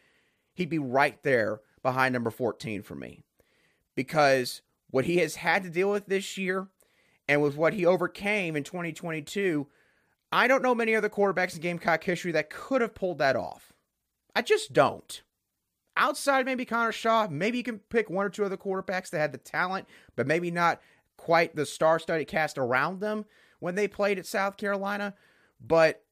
He'd 0.55 0.71
be 0.71 0.79
right 0.79 1.23
there 1.23 1.61
behind 1.83 2.13
number 2.13 2.31
14 2.31 2.83
for 2.83 2.95
me 2.95 3.23
because 3.95 4.63
what 4.91 5.05
he 5.05 5.19
has 5.19 5.37
had 5.37 5.63
to 5.65 5.71
deal 5.71 5.91
with 5.91 6.07
this 6.07 6.39
year 6.39 6.69
and 7.29 7.43
with 7.43 7.57
what 7.57 7.75
he 7.75 7.87
overcame 7.87 8.57
in 8.57 8.65
2022, 8.65 9.67
I 10.31 10.49
don't 10.49 10.63
know 10.63 10.75
many 10.75 10.95
other 10.95 11.09
quarterbacks 11.09 11.55
in 11.55 11.61
Gamecock 11.61 12.03
history 12.05 12.33
that 12.33 12.51
could 12.51 12.81
have 12.81 12.95
pulled 12.95 13.19
that 13.19 13.37
off. 13.37 13.73
I 14.35 14.43
just 14.43 14.73
don't. 14.73 15.23
Outside 15.97 16.47
maybe 16.47 16.65
Connor 16.65 16.93
Shaw, 16.93 17.29
maybe 17.31 17.59
you 17.59 17.65
can 17.65 17.79
pick 17.79 18.09
one 18.09 18.25
or 18.25 18.31
two 18.31 18.45
other 18.45 18.57
quarterbacks 18.57 19.11
that 19.11 19.19
had 19.19 19.33
the 19.33 19.39
talent, 19.39 19.87
but 20.17 20.27
maybe 20.27 20.51
not 20.51 20.81
quite 21.19 21.55
the 21.55 21.67
star 21.67 21.99
studded 21.99 22.29
cast 22.29 22.57
around 22.57 23.01
them 23.01 23.27
when 23.61 23.75
they 23.75 23.87
played 23.87 24.19
at 24.19 24.27
South 24.27 24.57
Carolina. 24.57 25.15
But 25.61 26.03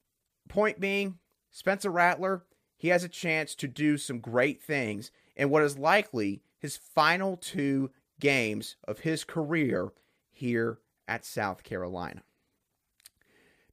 point 0.49 0.81
being, 0.81 1.19
Spencer 1.51 1.91
Rattler, 1.91 2.45
he 2.77 2.89
has 2.89 3.05
a 3.05 3.09
chance 3.09 3.55
to 3.57 3.67
do 3.67 3.97
some 3.97 4.21
great 4.21 4.63
things 4.63 5.11
in 5.35 5.49
what 5.49 5.63
is 5.63 5.79
likely 5.79 6.43
his 6.59 6.77
final 6.77 7.39
two 7.39 7.91
games 8.21 8.77
of 8.87 9.01
his 9.01 9.25
career 9.25 9.93
here 10.31 10.79
at 11.11 11.27
South 11.27 11.65
Carolina. 11.65 12.23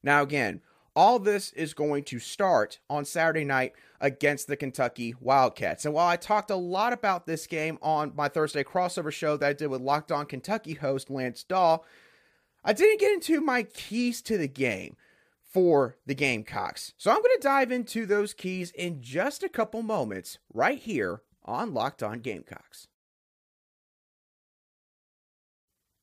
Now, 0.02 0.22
again, 0.22 0.60
all 0.96 1.20
this 1.20 1.52
is 1.52 1.72
going 1.72 2.02
to 2.04 2.18
start 2.18 2.80
on 2.90 3.04
Saturday 3.04 3.44
night 3.44 3.72
against 4.00 4.48
the 4.48 4.56
Kentucky 4.56 5.14
Wildcats. 5.20 5.84
And 5.84 5.94
while 5.94 6.08
I 6.08 6.16
talked 6.16 6.50
a 6.50 6.56
lot 6.56 6.92
about 6.92 7.26
this 7.26 7.46
game 7.46 7.78
on 7.80 8.12
my 8.16 8.28
Thursday 8.28 8.64
crossover 8.64 9.12
show 9.12 9.36
that 9.36 9.48
I 9.48 9.52
did 9.52 9.68
with 9.68 9.80
Locked 9.80 10.10
On 10.10 10.26
Kentucky 10.26 10.74
host 10.74 11.08
Lance 11.08 11.44
Daw, 11.44 11.78
I 12.64 12.72
didn't 12.72 12.98
get 12.98 13.12
into 13.12 13.40
my 13.40 13.62
keys 13.62 14.20
to 14.22 14.36
the 14.36 14.48
game 14.48 14.96
for 15.44 15.96
the 16.04 16.16
Gamecocks. 16.16 16.92
So 16.98 17.12
I'm 17.12 17.22
going 17.22 17.36
to 17.36 17.42
dive 17.42 17.70
into 17.70 18.04
those 18.04 18.34
keys 18.34 18.72
in 18.72 19.00
just 19.00 19.44
a 19.44 19.48
couple 19.48 19.82
moments 19.82 20.38
right 20.52 20.78
here 20.78 21.22
on 21.44 21.72
Locked 21.72 22.02
On 22.02 22.18
Gamecocks. 22.18 22.87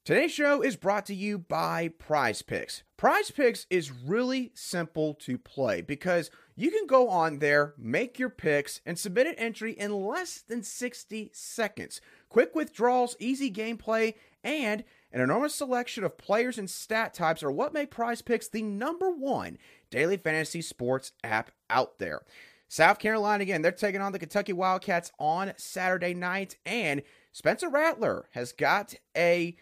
Today's 0.05 0.31
show 0.31 0.61
is 0.61 0.75
brought 0.75 1.07
to 1.07 1.15
you 1.15 1.39
by 1.39 1.87
Prize 1.87 2.43
Picks. 2.43 2.83
Prize 2.95 3.31
Picks 3.31 3.65
is 3.71 3.91
really 3.91 4.51
simple 4.53 5.15
to 5.15 5.35
play 5.39 5.81
because 5.81 6.29
you 6.55 6.69
can 6.69 6.85
go 6.85 7.09
on 7.09 7.39
there, 7.39 7.73
make 7.75 8.19
your 8.19 8.29
picks, 8.29 8.81
and 8.85 8.99
submit 8.99 9.25
an 9.25 9.33
entry 9.39 9.71
in 9.71 10.05
less 10.05 10.43
than 10.47 10.61
60 10.61 11.31
seconds. 11.33 12.01
Quick 12.29 12.53
withdrawals, 12.53 13.15
easy 13.17 13.51
gameplay, 13.51 14.13
and 14.43 14.83
an 15.11 15.21
enormous 15.21 15.55
selection 15.55 16.03
of 16.03 16.19
players 16.19 16.59
and 16.59 16.69
stat 16.69 17.15
types 17.15 17.41
are 17.41 17.49
what 17.49 17.73
make 17.73 17.89
Prize 17.89 18.21
Picks 18.21 18.47
the 18.47 18.61
number 18.61 19.09
one 19.09 19.57
daily 19.89 20.17
fantasy 20.17 20.61
sports 20.61 21.13
app 21.23 21.49
out 21.67 21.97
there. 21.97 22.21
South 22.67 22.99
Carolina, 22.99 23.41
again, 23.41 23.63
they're 23.63 23.71
taking 23.71 24.01
on 24.01 24.11
the 24.11 24.19
Kentucky 24.19 24.53
Wildcats 24.53 25.11
on 25.17 25.53
Saturday 25.57 26.13
night. 26.13 26.57
And 26.63 27.01
Spencer 27.31 27.69
Rattler 27.69 28.29
has 28.33 28.53
got 28.53 28.93
a 29.17 29.55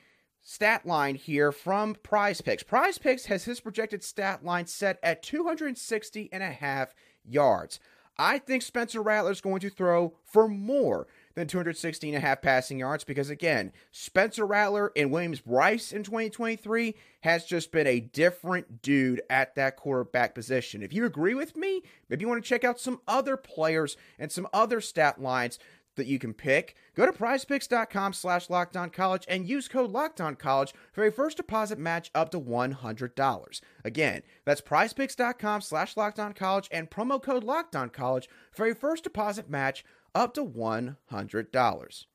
stat 0.44 0.86
line 0.86 1.16
here 1.16 1.52
from 1.52 1.96
Prize 1.96 2.42
Picks. 2.42 2.64
Prize 2.64 2.98
Picks 2.98 3.26
has 3.26 3.46
his 3.46 3.60
projected 3.60 4.04
stat 4.04 4.44
line 4.44 4.68
set 4.68 5.00
at 5.02 5.24
260 5.24 6.30
and 6.32 6.44
a 6.44 6.52
half 6.52 6.94
yards. 7.26 7.80
I 8.18 8.38
think 8.38 8.62
Spencer 8.62 9.02
Rattler 9.02 9.32
is 9.32 9.42
going 9.42 9.62
to 9.62 9.70
throw 9.70 10.14
for 10.24 10.48
more 10.48 11.08
than 11.34 11.48
260 11.48 12.10
and 12.10 12.18
a 12.18 12.20
half 12.20 12.44
passing 12.44 12.78
yards 12.78 13.04
because, 13.04 13.32
again, 13.32 13.72
Spencer 13.92 14.46
Rattler 14.46 14.92
and 14.96 15.12
Williams 15.12 15.42
Brice 15.42 15.92
in 15.92 16.04
2023 16.04 16.94
has 17.22 17.46
just 17.46 17.72
been 17.72 17.88
a 17.88 18.00
different 18.00 18.84
dude 18.84 19.22
at 19.32 19.56
that 19.56 19.78
quarterback 19.78 20.36
position. 20.36 20.84
If 20.84 20.94
you 20.94 21.06
agree 21.06 21.34
with 21.34 21.56
me, 21.56 21.82
maybe 22.08 22.22
you 22.22 22.28
want 22.28 22.44
to 22.44 22.48
check 22.48 22.64
out 22.64 22.80
some 22.80 23.02
other 23.08 23.36
players 23.36 23.98
and 24.20 24.32
some 24.32 24.48
other 24.54 24.80
stat 24.80 25.20
lines 25.20 25.58
that 25.96 26.08
you 26.08 26.20
can 26.20 26.34
pick. 26.34 26.76
Go 26.96 27.06
to 27.06 27.12
prizepicks.com 27.12 28.14
slash 28.14 28.50
college 28.92 29.26
and 29.28 29.48
use 29.48 29.68
code 29.68 29.92
college 30.38 30.74
for 30.92 31.06
a 31.06 31.12
first 31.12 31.38
deposit 31.38 31.80
match 31.80 32.12
up 32.16 32.32
to 32.32 32.40
$100. 32.40 33.62
Again, 33.84 34.22
that's 34.46 34.62
prizepicks.com 34.62 35.62
slash 35.62 35.94
college 35.94 36.68
and 36.72 36.90
promo 36.90 37.22
code 37.22 37.44
college 37.90 38.30
for 38.52 38.68
a 38.68 38.76
first 38.76 39.04
deposit 39.04 39.50
match 39.50 39.84
up 40.16 40.34
to 40.36 40.46
$100. 40.46 42.06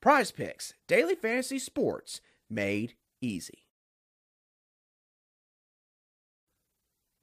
Prize 0.00 0.30
Picks, 0.30 0.74
daily 0.86 1.14
fantasy 1.14 1.58
sports 1.58 2.20
made 2.48 2.94
easy. 3.20 3.65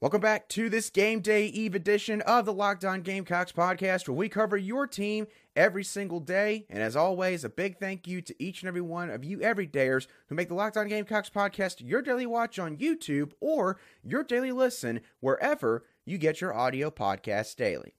Welcome 0.03 0.19
back 0.19 0.50
to 0.50 0.67
this 0.67 0.89
Game 0.89 1.22
Day 1.22 1.45
Eve 1.45 1.75
edition 1.75 2.19
of 2.24 2.45
the 2.45 2.51
Locked 2.51 2.83
On 2.83 3.03
Gamecocks 3.03 3.53
podcast, 3.53 4.05
where 4.05 4.17
we 4.17 4.27
cover 4.27 4.57
your 4.57 4.86
team 4.86 5.27
every 5.55 5.86
single 5.86 6.19
day. 6.19 6.65
And 6.69 6.83
as 6.83 6.98
always, 6.98 7.45
a 7.45 7.50
big 7.50 7.77
thank 7.79 8.05
you 8.05 8.22
to 8.24 8.36
each 8.38 8.62
and 8.62 8.67
every 8.67 8.81
one 8.81 9.10
of 9.10 9.24
you 9.24 9.38
everydayers 9.38 10.07
who 10.27 10.36
make 10.36 10.50
the 10.50 10.55
Locked 10.55 10.75
On 10.75 10.89
Gamecocks 10.89 11.29
podcast 11.29 11.75
your 11.79 12.01
daily 12.01 12.25
watch 12.25 12.60
on 12.60 12.75
YouTube 12.75 13.31
or 13.39 13.79
your 14.03 14.25
daily 14.25 14.51
listen 14.51 15.00
wherever 15.22 15.86
you 16.03 16.17
get 16.17 16.41
your 16.41 16.53
audio 16.53 16.91
podcasts 16.91 17.55
daily. 17.55 17.93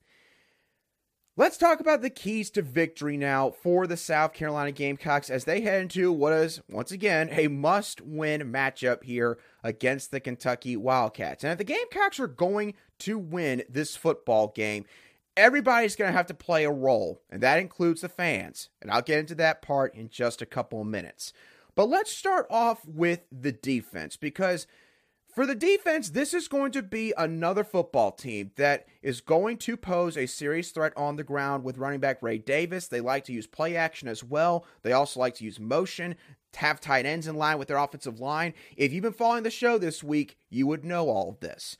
Let's 1.36 1.56
talk 1.56 1.80
about 1.80 2.00
the 2.00 2.10
keys 2.10 2.48
to 2.50 2.62
victory 2.62 3.16
now 3.16 3.50
for 3.50 3.88
the 3.88 3.96
South 3.96 4.34
Carolina 4.34 4.70
Gamecocks 4.70 5.28
as 5.28 5.44
they 5.44 5.62
head 5.62 5.82
into 5.82 6.12
what 6.12 6.32
is, 6.32 6.60
once 6.70 6.92
again, 6.92 7.28
a 7.32 7.48
must 7.48 8.00
win 8.00 8.52
matchup 8.52 9.02
here 9.02 9.38
against 9.64 10.12
the 10.12 10.20
Kentucky 10.20 10.76
Wildcats. 10.76 11.42
And 11.42 11.50
if 11.50 11.58
the 11.58 11.64
Gamecocks 11.64 12.20
are 12.20 12.28
going 12.28 12.74
to 13.00 13.18
win 13.18 13.64
this 13.68 13.96
football 13.96 14.52
game, 14.54 14.84
everybody's 15.36 15.96
going 15.96 16.08
to 16.08 16.16
have 16.16 16.28
to 16.28 16.34
play 16.34 16.62
a 16.62 16.70
role, 16.70 17.20
and 17.28 17.42
that 17.42 17.58
includes 17.58 18.02
the 18.02 18.08
fans. 18.08 18.68
And 18.80 18.88
I'll 18.88 19.02
get 19.02 19.18
into 19.18 19.34
that 19.34 19.60
part 19.60 19.92
in 19.96 20.10
just 20.10 20.40
a 20.40 20.46
couple 20.46 20.82
of 20.82 20.86
minutes. 20.86 21.32
But 21.74 21.88
let's 21.88 22.12
start 22.12 22.46
off 22.48 22.86
with 22.86 23.22
the 23.32 23.50
defense 23.50 24.16
because 24.16 24.68
for 25.34 25.46
the 25.46 25.54
defense, 25.54 26.10
this 26.10 26.32
is 26.32 26.46
going 26.46 26.70
to 26.72 26.82
be 26.82 27.12
another 27.18 27.64
football 27.64 28.12
team 28.12 28.52
that 28.56 28.86
is 29.02 29.20
going 29.20 29.58
to 29.58 29.76
pose 29.76 30.16
a 30.16 30.26
serious 30.26 30.70
threat 30.70 30.92
on 30.96 31.16
the 31.16 31.24
ground 31.24 31.64
with 31.64 31.78
running 31.78 32.00
back 32.00 32.22
Ray 32.22 32.38
Davis. 32.38 32.86
They 32.86 33.00
like 33.00 33.24
to 33.24 33.32
use 33.32 33.46
play 33.46 33.74
action 33.74 34.06
as 34.06 34.22
well. 34.22 34.64
They 34.82 34.92
also 34.92 35.18
like 35.18 35.34
to 35.36 35.44
use 35.44 35.58
motion, 35.58 36.14
have 36.54 36.80
tight 36.80 37.04
ends 37.04 37.26
in 37.26 37.34
line 37.34 37.58
with 37.58 37.68
their 37.68 37.78
offensive 37.78 38.20
line. 38.20 38.54
If 38.76 38.92
you've 38.92 39.02
been 39.02 39.12
following 39.12 39.42
the 39.42 39.50
show 39.50 39.76
this 39.76 40.04
week, 40.04 40.36
you 40.50 40.68
would 40.68 40.84
know 40.84 41.08
all 41.08 41.30
of 41.30 41.40
this. 41.40 41.76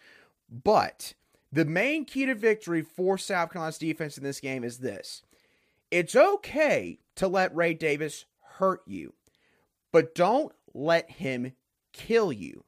But 0.51 1.15
the 1.53 1.65
main 1.65 2.05
key 2.05 2.27
to 2.27 2.35
victory 2.35 2.83
for 2.83 3.17
South 3.17 3.53
Carolina's 3.53 3.79
defense 3.79 4.19
in 4.19 4.25
this 4.25 4.41
game 4.41 4.65
is 4.65 4.79
this 4.79 5.23
it's 5.93 6.17
okay 6.17 6.99
to 7.15 7.29
let 7.29 7.55
Ray 7.55 7.75
Davis 7.75 8.25
hurt 8.59 8.83
you, 8.85 9.15
but 9.93 10.15
don't 10.15 10.53
let 10.75 11.09
him 11.09 11.53
kill 11.93 12.33
you. 12.33 12.65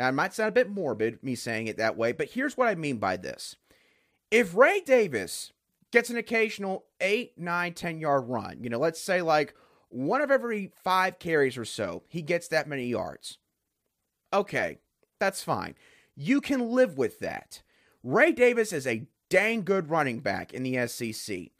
Now, 0.00 0.08
it 0.08 0.12
might 0.12 0.32
sound 0.32 0.48
a 0.48 0.52
bit 0.52 0.70
morbid, 0.70 1.22
me 1.22 1.34
saying 1.34 1.66
it 1.66 1.76
that 1.76 1.94
way, 1.94 2.12
but 2.12 2.30
here's 2.30 2.56
what 2.56 2.68
I 2.68 2.74
mean 2.74 2.96
by 2.96 3.18
this. 3.18 3.56
If 4.30 4.56
Ray 4.56 4.80
Davis 4.80 5.52
gets 5.90 6.08
an 6.08 6.16
occasional 6.16 6.86
8, 7.02 7.36
9, 7.36 7.74
10 7.74 8.00
yard 8.00 8.24
run, 8.26 8.64
you 8.64 8.70
know, 8.70 8.78
let's 8.78 8.98
say 8.98 9.20
like 9.20 9.54
one 9.90 10.22
of 10.22 10.30
every 10.30 10.72
five 10.82 11.18
carries 11.18 11.58
or 11.58 11.66
so, 11.66 12.02
he 12.08 12.22
gets 12.22 12.48
that 12.48 12.66
many 12.66 12.86
yards. 12.86 13.36
Okay, 14.32 14.78
that's 15.18 15.42
fine. 15.42 15.74
You 16.16 16.40
can 16.40 16.70
live 16.70 16.96
with 16.96 17.18
that. 17.18 17.60
Ray 18.02 18.32
Davis 18.32 18.72
is 18.72 18.86
a 18.86 19.06
dang 19.28 19.64
good 19.64 19.90
running 19.90 20.20
back 20.20 20.54
in 20.54 20.62
the 20.62 20.86
SEC. 20.86 21.50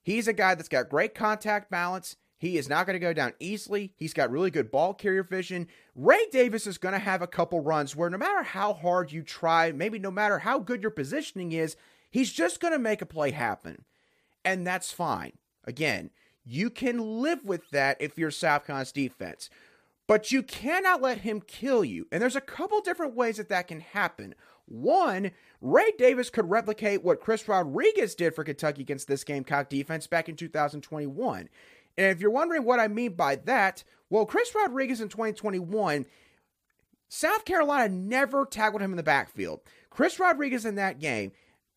He's 0.00 0.26
a 0.26 0.32
guy 0.32 0.54
that's 0.54 0.70
got 0.70 0.88
great 0.88 1.14
contact 1.14 1.70
balance. 1.70 2.16
He 2.40 2.56
is 2.56 2.70
not 2.70 2.86
going 2.86 2.94
to 2.94 2.98
go 2.98 3.12
down 3.12 3.34
easily. 3.38 3.92
He's 3.96 4.14
got 4.14 4.30
really 4.30 4.50
good 4.50 4.70
ball 4.70 4.94
carrier 4.94 5.22
vision. 5.22 5.68
Ray 5.94 6.24
Davis 6.32 6.66
is 6.66 6.78
going 6.78 6.94
to 6.94 6.98
have 6.98 7.20
a 7.20 7.26
couple 7.26 7.60
runs 7.60 7.94
where 7.94 8.08
no 8.08 8.16
matter 8.16 8.42
how 8.42 8.72
hard 8.72 9.12
you 9.12 9.22
try, 9.22 9.72
maybe 9.72 9.98
no 9.98 10.10
matter 10.10 10.38
how 10.38 10.58
good 10.58 10.80
your 10.80 10.90
positioning 10.90 11.52
is, 11.52 11.76
he's 12.10 12.32
just 12.32 12.58
going 12.58 12.72
to 12.72 12.78
make 12.78 13.02
a 13.02 13.06
play 13.06 13.32
happen. 13.32 13.84
And 14.42 14.66
that's 14.66 14.90
fine. 14.90 15.32
Again, 15.64 16.08
you 16.42 16.70
can 16.70 17.20
live 17.20 17.44
with 17.44 17.68
that 17.72 17.98
if 18.00 18.16
you're 18.16 18.30
South 18.30 18.64
Carolina's 18.64 18.90
defense. 18.90 19.50
But 20.06 20.32
you 20.32 20.42
cannot 20.42 21.02
let 21.02 21.18
him 21.18 21.42
kill 21.42 21.84
you. 21.84 22.06
And 22.10 22.22
there's 22.22 22.36
a 22.36 22.40
couple 22.40 22.80
different 22.80 23.14
ways 23.14 23.36
that 23.36 23.50
that 23.50 23.68
can 23.68 23.80
happen. 23.80 24.34
One, 24.64 25.32
Ray 25.60 25.90
Davis 25.98 26.30
could 26.30 26.48
replicate 26.48 27.04
what 27.04 27.20
Chris 27.20 27.46
Rodriguez 27.46 28.14
did 28.14 28.34
for 28.34 28.44
Kentucky 28.44 28.80
against 28.80 29.08
this 29.08 29.24
Gamecock 29.24 29.68
defense 29.68 30.06
back 30.06 30.28
in 30.30 30.36
2021. 30.36 31.50
And 31.96 32.06
if 32.06 32.20
you're 32.20 32.30
wondering 32.30 32.64
what 32.64 32.80
I 32.80 32.88
mean 32.88 33.14
by 33.14 33.36
that, 33.36 33.84
well, 34.08 34.26
Chris 34.26 34.54
Rodriguez 34.54 35.00
in 35.00 35.08
2021, 35.08 36.06
South 37.08 37.44
Carolina 37.44 37.88
never 37.88 38.46
tackled 38.46 38.82
him 38.82 38.92
in 38.92 38.96
the 38.96 39.02
backfield. 39.02 39.60
Chris 39.90 40.18
Rodriguez 40.18 40.64
in 40.64 40.76
that 40.76 41.00
game 41.00 41.32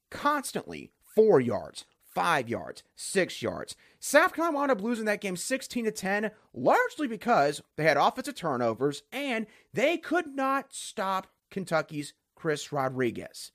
constantly 0.10 0.92
four 1.16 1.40
yards, 1.40 1.86
five 2.04 2.48
yards, 2.48 2.84
six 2.96 3.42
yards. 3.42 3.76
South 4.00 4.34
Carolina 4.34 4.58
wound 4.58 4.72
up 4.72 4.82
losing 4.82 5.06
that 5.06 5.22
game 5.22 5.36
16 5.36 5.86
to 5.86 5.92
10, 5.92 6.32
largely 6.54 7.08
because 7.08 7.62
they 7.76 7.84
had 7.84 7.98
offensive 7.98 8.36
turnovers 8.36 9.04
and 9.12 9.48
they 9.74 9.98
could 9.98 10.36
not 10.36 10.68
stop 10.74 11.28
Kentucky's 11.50 12.14
Chris 12.36 12.72
Rodriguez. 12.72 13.52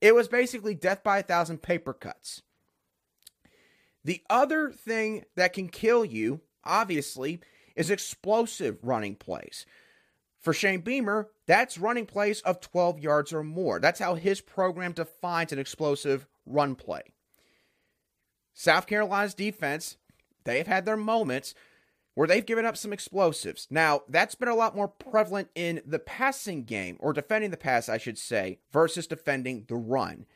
It 0.00 0.14
was 0.14 0.26
basically 0.26 0.74
death 0.74 1.04
by 1.04 1.18
a 1.18 1.22
thousand 1.22 1.62
paper 1.62 1.92
cuts. 1.92 2.42
The 4.04 4.22
other 4.28 4.70
thing 4.70 5.24
that 5.36 5.52
can 5.52 5.68
kill 5.68 6.04
you, 6.04 6.40
obviously, 6.64 7.40
is 7.76 7.90
explosive 7.90 8.78
running 8.82 9.14
plays. 9.14 9.64
For 10.40 10.52
Shane 10.52 10.80
Beamer, 10.80 11.28
that's 11.46 11.78
running 11.78 12.06
plays 12.06 12.40
of 12.40 12.60
12 12.60 12.98
yards 12.98 13.32
or 13.32 13.44
more. 13.44 13.78
That's 13.78 14.00
how 14.00 14.16
his 14.16 14.40
program 14.40 14.92
defines 14.92 15.52
an 15.52 15.60
explosive 15.60 16.26
run 16.44 16.74
play. 16.74 17.02
South 18.52 18.86
Carolina's 18.86 19.34
defense, 19.34 19.96
they've 20.44 20.66
had 20.66 20.84
their 20.84 20.96
moments 20.96 21.54
where 22.14 22.28
they've 22.28 22.44
given 22.44 22.66
up 22.66 22.76
some 22.76 22.92
explosives. 22.92 23.66
Now, 23.70 24.02
that's 24.08 24.34
been 24.34 24.48
a 24.48 24.54
lot 24.54 24.76
more 24.76 24.88
prevalent 24.88 25.48
in 25.54 25.80
the 25.86 25.98
passing 25.98 26.64
game, 26.64 26.96
or 27.00 27.12
defending 27.12 27.50
the 27.50 27.56
pass, 27.56 27.88
I 27.88 27.98
should 27.98 28.18
say, 28.18 28.58
versus 28.70 29.06
defending 29.06 29.64
the 29.68 29.76
run. 29.76 30.26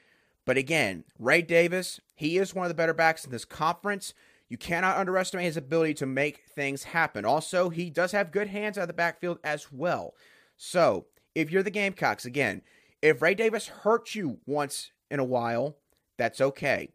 But 0.47 0.57
again, 0.57 1.05
Ray 1.19 1.43
Davis, 1.43 2.01
he 2.15 2.39
is 2.39 2.55
one 2.55 2.65
of 2.65 2.71
the 2.71 2.75
better 2.75 2.95
backs 2.95 3.25
in 3.25 3.33
this 3.33 3.45
conference. 3.45 4.15
You 4.49 4.57
cannot 4.57 4.97
underestimate 4.97 5.45
his 5.45 5.57
ability 5.57 5.95
to 5.95 6.07
make 6.07 6.45
things 6.55 6.85
happen. 6.85 7.25
Also, 7.25 7.69
he 7.69 7.91
does 7.91 8.13
have 8.13 8.31
good 8.31 8.47
hands 8.47 8.79
out 8.79 8.83
of 8.83 8.89
the 8.89 8.95
backfield 8.95 9.39
as 9.43 9.73
well. 9.73 10.15
So, 10.57 11.07
if 11.35 11.51
you're 11.51 11.65
the 11.65 11.71
Gamecocks, 11.71 12.25
again, 12.25 12.63
if 13.03 13.21
Ray 13.21 13.35
Davis 13.35 13.67
hurts 13.67 14.15
you 14.15 14.39
once 14.47 14.93
in 15.11 15.19
a 15.19 15.25
while, 15.25 15.77
that's 16.17 16.41
okay. 16.41 16.93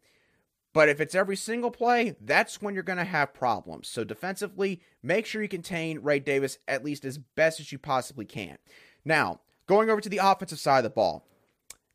But 0.72 0.88
if 0.88 0.98
it's 0.98 1.14
every 1.14 1.36
single 1.36 1.70
play, 1.70 2.16
that's 2.22 2.62
when 2.62 2.72
you're 2.72 2.82
going 2.82 2.98
to 2.98 3.04
have 3.04 3.34
problems. 3.34 3.86
So, 3.86 4.02
defensively, 4.02 4.80
make 5.02 5.26
sure 5.26 5.42
you 5.42 5.48
contain 5.48 6.00
Ray 6.00 6.20
Davis 6.20 6.56
at 6.66 6.84
least 6.84 7.04
as 7.04 7.18
best 7.18 7.60
as 7.60 7.70
you 7.70 7.78
possibly 7.78 8.24
can. 8.24 8.56
Now, 9.04 9.40
going 9.66 9.90
over 9.90 10.00
to 10.00 10.08
the 10.08 10.20
offensive 10.22 10.58
side 10.58 10.78
of 10.78 10.84
the 10.84 10.90
ball, 10.90 11.28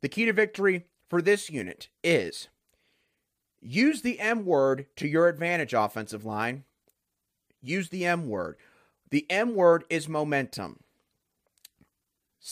the 0.02 0.10
key 0.10 0.26
to 0.26 0.34
victory 0.34 0.86
for 1.10 1.22
this 1.22 1.50
unit 1.50 1.90
is 2.04 2.50
use 3.62 4.02
the 4.02 4.20
M 4.20 4.46
word 4.46 4.88
to 4.98 5.08
your 5.08 5.28
advantage, 5.28 5.74
offensive 5.74 6.26
line. 6.26 6.64
Use 7.62 7.90
the 7.90 8.06
M 8.06 8.28
word. 8.28 8.58
The 9.10 9.26
M 9.30 9.56
word 9.56 9.84
is 9.90 10.08
momentum. 10.10 10.82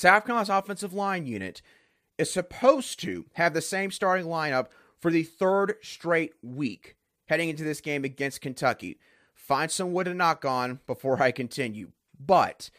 Carolina's 0.02 0.50
offensive 0.50 0.94
line 0.94 1.26
unit 1.26 1.62
is 2.18 2.32
supposed 2.32 3.00
to 3.02 3.26
have 3.34 3.54
the 3.54 3.62
same 3.62 3.92
starting 3.92 4.26
lineup 4.26 4.68
for 5.00 5.12
the 5.12 5.24
third 5.24 5.76
straight 5.82 6.34
week 6.42 6.96
heading 7.28 7.50
into 7.50 7.64
this 7.64 7.82
game 7.82 8.04
against 8.04 8.42
Kentucky. 8.42 9.00
Find 9.34 9.70
some 9.70 9.94
wood 9.94 10.06
to 10.06 10.14
knock 10.14 10.46
on 10.46 10.80
before 10.88 11.22
I 11.22 11.32
continue. 11.32 11.92
But 12.20 12.70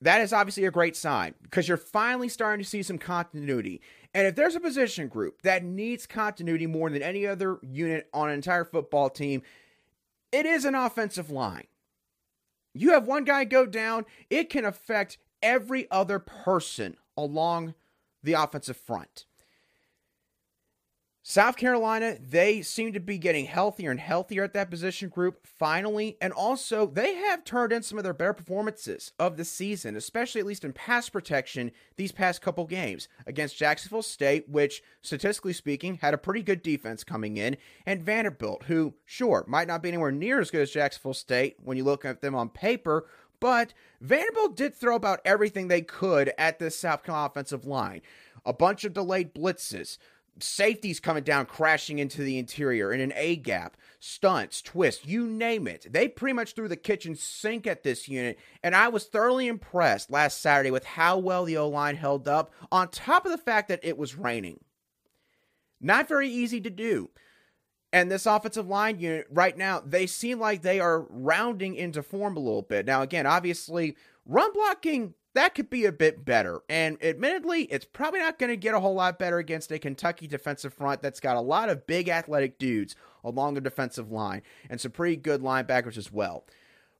that 0.00 0.20
is 0.20 0.32
obviously 0.32 0.64
a 0.64 0.70
great 0.70 0.96
sign 0.96 1.34
because 1.42 1.68
you're 1.68 1.76
finally 1.76 2.28
starting 2.28 2.62
to 2.62 2.68
see 2.68 2.82
some 2.82 2.98
continuity. 2.98 3.80
And 4.16 4.26
if 4.26 4.34
there's 4.34 4.54
a 4.54 4.60
position 4.60 5.08
group 5.08 5.42
that 5.42 5.62
needs 5.62 6.06
continuity 6.06 6.66
more 6.66 6.88
than 6.88 7.02
any 7.02 7.26
other 7.26 7.58
unit 7.60 8.08
on 8.14 8.30
an 8.30 8.34
entire 8.34 8.64
football 8.64 9.10
team, 9.10 9.42
it 10.32 10.46
is 10.46 10.64
an 10.64 10.74
offensive 10.74 11.30
line. 11.30 11.66
You 12.72 12.92
have 12.92 13.06
one 13.06 13.24
guy 13.24 13.44
go 13.44 13.66
down, 13.66 14.06
it 14.30 14.48
can 14.48 14.64
affect 14.64 15.18
every 15.42 15.86
other 15.90 16.18
person 16.18 16.96
along 17.14 17.74
the 18.22 18.32
offensive 18.32 18.78
front. 18.78 19.26
South 21.28 21.56
Carolina, 21.56 22.16
they 22.20 22.62
seem 22.62 22.92
to 22.92 23.00
be 23.00 23.18
getting 23.18 23.46
healthier 23.46 23.90
and 23.90 23.98
healthier 23.98 24.44
at 24.44 24.52
that 24.52 24.70
position 24.70 25.08
group 25.08 25.44
finally. 25.44 26.16
And 26.20 26.32
also, 26.32 26.86
they 26.86 27.16
have 27.16 27.42
turned 27.42 27.72
in 27.72 27.82
some 27.82 27.98
of 27.98 28.04
their 28.04 28.14
better 28.14 28.32
performances 28.32 29.10
of 29.18 29.36
the 29.36 29.44
season, 29.44 29.96
especially 29.96 30.40
at 30.40 30.46
least 30.46 30.62
in 30.62 30.72
pass 30.72 31.08
protection 31.08 31.72
these 31.96 32.12
past 32.12 32.42
couple 32.42 32.64
games 32.64 33.08
against 33.26 33.56
Jacksonville 33.56 34.04
State, 34.04 34.48
which, 34.48 34.84
statistically 35.02 35.52
speaking, 35.52 35.96
had 35.96 36.14
a 36.14 36.18
pretty 36.18 36.44
good 36.44 36.62
defense 36.62 37.02
coming 37.02 37.38
in, 37.38 37.56
and 37.84 38.04
Vanderbilt, 38.04 38.62
who, 38.68 38.94
sure, 39.04 39.44
might 39.48 39.66
not 39.66 39.82
be 39.82 39.88
anywhere 39.88 40.12
near 40.12 40.38
as 40.38 40.52
good 40.52 40.62
as 40.62 40.70
Jacksonville 40.70 41.12
State 41.12 41.56
when 41.58 41.76
you 41.76 41.82
look 41.82 42.04
at 42.04 42.20
them 42.20 42.36
on 42.36 42.50
paper, 42.50 43.04
but 43.40 43.74
Vanderbilt 44.00 44.56
did 44.56 44.76
throw 44.76 44.94
about 44.94 45.22
everything 45.24 45.66
they 45.66 45.82
could 45.82 46.32
at 46.38 46.60
this 46.60 46.78
South 46.78 47.02
Carolina 47.02 47.26
offensive 47.26 47.66
line. 47.66 48.00
A 48.44 48.52
bunch 48.52 48.84
of 48.84 48.92
delayed 48.92 49.34
blitzes 49.34 49.98
safeties 50.38 51.00
coming 51.00 51.22
down, 51.22 51.46
crashing 51.46 51.98
into 51.98 52.22
the 52.22 52.38
interior 52.38 52.92
in 52.92 53.00
an 53.00 53.12
A 53.16 53.36
gap, 53.36 53.76
stunts, 54.00 54.60
twists, 54.62 55.06
you 55.06 55.26
name 55.26 55.66
it. 55.66 55.86
They 55.90 56.08
pretty 56.08 56.34
much 56.34 56.52
threw 56.52 56.68
the 56.68 56.76
kitchen 56.76 57.14
sink 57.14 57.66
at 57.66 57.82
this 57.82 58.08
unit, 58.08 58.38
and 58.62 58.74
I 58.74 58.88
was 58.88 59.04
thoroughly 59.04 59.46
impressed 59.46 60.10
last 60.10 60.40
Saturday 60.40 60.70
with 60.70 60.84
how 60.84 61.18
well 61.18 61.44
the 61.44 61.56
O 61.56 61.68
line 61.68 61.96
held 61.96 62.28
up, 62.28 62.52
on 62.70 62.88
top 62.88 63.24
of 63.24 63.32
the 63.32 63.38
fact 63.38 63.68
that 63.68 63.80
it 63.82 63.96
was 63.96 64.16
raining. 64.16 64.60
Not 65.80 66.08
very 66.08 66.28
easy 66.28 66.60
to 66.60 66.70
do. 66.70 67.10
And 67.92 68.10
this 68.10 68.26
offensive 68.26 68.68
line 68.68 68.98
unit 68.98 69.26
right 69.30 69.56
now, 69.56 69.80
they 69.84 70.06
seem 70.06 70.38
like 70.38 70.60
they 70.62 70.80
are 70.80 71.06
rounding 71.08 71.76
into 71.76 72.02
form 72.02 72.36
a 72.36 72.40
little 72.40 72.62
bit. 72.62 72.84
Now, 72.84 73.02
again, 73.02 73.26
obviously, 73.26 73.96
run 74.26 74.52
blocking 74.52 75.14
that 75.36 75.54
could 75.54 75.70
be 75.70 75.84
a 75.84 75.92
bit 75.92 76.24
better. 76.24 76.60
And 76.68 77.02
admittedly, 77.02 77.62
it's 77.64 77.84
probably 77.84 78.20
not 78.20 78.38
going 78.38 78.50
to 78.50 78.56
get 78.56 78.74
a 78.74 78.80
whole 78.80 78.94
lot 78.94 79.18
better 79.18 79.38
against 79.38 79.70
a 79.70 79.78
Kentucky 79.78 80.26
defensive 80.26 80.74
front 80.74 81.02
that's 81.02 81.20
got 81.20 81.36
a 81.36 81.40
lot 81.40 81.68
of 81.68 81.86
big 81.86 82.08
athletic 82.08 82.58
dudes 82.58 82.96
along 83.24 83.54
the 83.54 83.60
defensive 83.60 84.10
line 84.10 84.42
and 84.70 84.80
some 84.80 84.92
pretty 84.92 85.16
good 85.16 85.42
linebackers 85.42 85.96
as 85.96 86.12
well. 86.12 86.44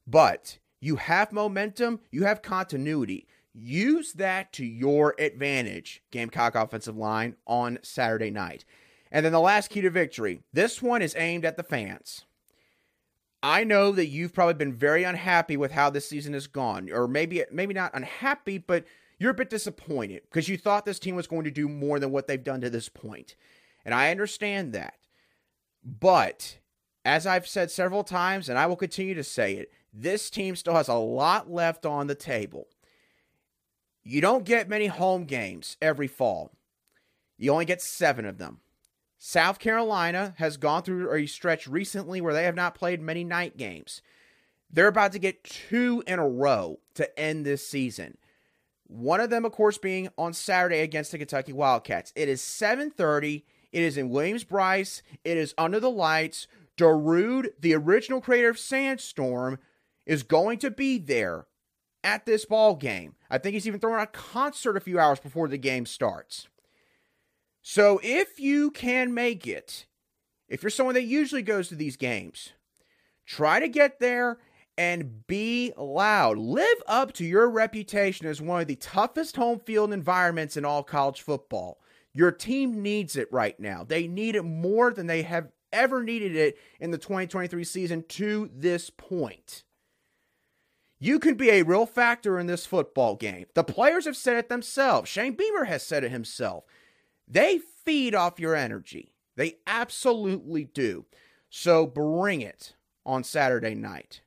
But 0.05 0.57
you 0.79 0.97
have 0.97 1.31
momentum, 1.31 1.99
you 2.11 2.23
have 2.23 2.41
continuity. 2.41 3.27
Use 3.53 4.13
that 4.13 4.53
to 4.53 4.65
your 4.65 5.15
advantage, 5.17 6.03
Gamecock 6.11 6.53
offensive 6.53 6.95
line 6.95 7.35
on 7.47 7.79
Saturday 7.81 8.29
night. 8.29 8.65
And 9.11 9.25
then 9.25 9.33
the 9.33 9.39
last 9.39 9.69
key 9.69 9.81
to 9.81 9.89
victory. 9.89 10.43
This 10.53 10.81
one 10.81 11.01
is 11.01 11.15
aimed 11.17 11.45
at 11.45 11.57
the 11.57 11.63
fans. 11.63 12.25
I 13.43 13.63
know 13.63 13.91
that 13.91 14.07
you've 14.07 14.33
probably 14.33 14.55
been 14.55 14.73
very 14.73 15.03
unhappy 15.03 15.57
with 15.57 15.71
how 15.71 15.89
this 15.89 16.09
season 16.09 16.33
has 16.33 16.47
gone, 16.47 16.89
or 16.91 17.07
maybe 17.07 17.43
maybe 17.51 17.73
not 17.73 17.91
unhappy, 17.93 18.57
but 18.57 18.85
you're 19.19 19.31
a 19.31 19.35
bit 19.35 19.49
disappointed 19.49 20.23
because 20.23 20.49
you 20.49 20.57
thought 20.57 20.85
this 20.85 20.99
team 20.99 21.15
was 21.15 21.27
going 21.27 21.43
to 21.43 21.51
do 21.51 21.67
more 21.67 21.99
than 21.99 22.11
what 22.11 22.27
they've 22.27 22.43
done 22.43 22.61
to 22.61 22.69
this 22.69 22.89
point. 22.89 23.35
And 23.85 23.93
I 23.93 24.11
understand 24.11 24.73
that. 24.73 24.95
But 25.83 26.57
as 27.05 27.25
I've 27.25 27.47
said 27.47 27.71
several 27.71 28.03
times, 28.03 28.49
and 28.49 28.59
I 28.59 28.65
will 28.65 28.75
continue 28.75 29.13
to 29.13 29.23
say 29.23 29.53
it, 29.53 29.71
this 29.93 30.29
team 30.29 30.55
still 30.55 30.75
has 30.75 30.87
a 30.87 30.95
lot 30.95 31.49
left 31.49 31.85
on 31.85 32.07
the 32.07 32.15
table. 32.15 32.67
You 34.03 34.21
don't 34.21 34.45
get 34.45 34.69
many 34.69 34.87
home 34.87 35.25
games 35.25 35.77
every 35.81 36.07
fall. 36.07 36.51
You 37.37 37.51
only 37.51 37.65
get 37.65 37.81
seven 37.81 38.25
of 38.25 38.37
them. 38.37 38.59
South 39.17 39.59
Carolina 39.59 40.35
has 40.37 40.57
gone 40.57 40.83
through 40.83 41.11
a 41.11 41.25
stretch 41.25 41.67
recently 41.67 42.21
where 42.21 42.33
they 42.33 42.43
have 42.43 42.55
not 42.55 42.75
played 42.75 43.01
many 43.01 43.23
night 43.23 43.57
games. 43.57 44.01
They're 44.69 44.87
about 44.87 45.11
to 45.13 45.19
get 45.19 45.43
two 45.43 46.03
in 46.05 46.19
a 46.19 46.27
row 46.27 46.79
to 46.95 47.19
end 47.19 47.45
this 47.45 47.67
season. 47.67 48.17
One 48.85 49.19
of 49.19 49.29
them, 49.29 49.43
of 49.43 49.51
course, 49.51 49.77
being 49.77 50.09
on 50.17 50.33
Saturday 50.33 50.79
against 50.79 51.11
the 51.11 51.17
Kentucky 51.17 51.53
Wildcats. 51.53 52.13
It 52.15 52.29
is 52.29 52.41
7:30. 52.41 53.43
It 53.71 53.83
is 53.83 53.97
in 53.97 54.09
Williams-Brice. 54.09 55.01
It 55.23 55.37
is 55.37 55.53
under 55.57 55.79
the 55.79 55.89
lights. 55.89 56.47
Darude, 56.77 57.49
the 57.59 57.73
original 57.73 58.21
creator 58.21 58.49
of 58.49 58.59
Sandstorm, 58.59 59.59
is 60.05 60.23
going 60.23 60.59
to 60.59 60.71
be 60.71 60.97
there 60.97 61.47
at 62.03 62.25
this 62.25 62.45
ball 62.45 62.75
game. 62.75 63.15
I 63.29 63.39
think 63.39 63.55
he's 63.55 63.67
even 63.67 63.79
throwing 63.79 64.01
a 64.01 64.07
concert 64.07 64.77
a 64.77 64.81
few 64.81 64.99
hours 64.99 65.19
before 65.19 65.47
the 65.47 65.57
game 65.57 65.85
starts. 65.85 66.47
So 67.69 67.99
if 68.01 68.39
you 68.39 68.71
can 68.71 69.13
make 69.13 69.45
it, 69.45 69.87
if 70.47 70.63
you're 70.63 70.69
someone 70.69 70.95
that 70.95 71.03
usually 71.03 71.41
goes 71.41 71.67
to 71.67 71.75
these 71.75 71.97
games, 71.97 72.53
try 73.25 73.59
to 73.59 73.67
get 73.67 73.99
there 73.99 74.37
and 74.77 75.27
be 75.27 75.73
loud. 75.75 76.37
Live 76.37 76.81
up 76.87 77.11
to 77.15 77.25
your 77.25 77.49
reputation 77.49 78.25
as 78.25 78.41
one 78.41 78.61
of 78.61 78.67
the 78.67 78.77
toughest 78.77 79.35
home 79.35 79.59
field 79.59 79.91
environments 79.91 80.55
in 80.55 80.63
all 80.63 80.81
college 80.81 81.21
football. 81.21 81.81
Your 82.13 82.31
team 82.31 82.81
needs 82.81 83.17
it 83.17 83.27
right 83.33 83.59
now. 83.59 83.83
They 83.83 84.07
need 84.07 84.37
it 84.37 84.43
more 84.43 84.93
than 84.93 85.07
they 85.07 85.23
have 85.23 85.51
ever 85.73 86.01
needed 86.01 86.37
it 86.37 86.57
in 86.79 86.91
the 86.91 86.97
2023 86.97 87.65
season 87.65 88.05
to 88.07 88.49
this 88.55 88.89
point. 88.89 89.65
You 90.99 91.19
can 91.19 91.35
be 91.35 91.49
a 91.49 91.63
real 91.63 91.85
factor 91.85 92.39
in 92.39 92.47
this 92.47 92.65
football 92.65 93.15
game. 93.15 93.47
The 93.55 93.65
players 93.65 94.05
have 94.05 94.15
said 94.15 94.37
it 94.37 94.47
themselves. 94.47 95.09
Shane 95.09 95.33
Beamer 95.33 95.65
has 95.65 95.83
said 95.83 96.05
it 96.05 96.11
himself. 96.11 96.63
They 97.27 97.59
feed 97.59 98.15
off 98.15 98.39
your 98.39 98.55
energy. 98.55 99.13
They 99.35 99.57
absolutely 99.67 100.65
do. 100.65 101.05
So 101.49 101.85
bring 101.85 102.41
it 102.41 102.75
on 103.05 103.23
Saturday 103.23 103.75
night. 103.75 104.21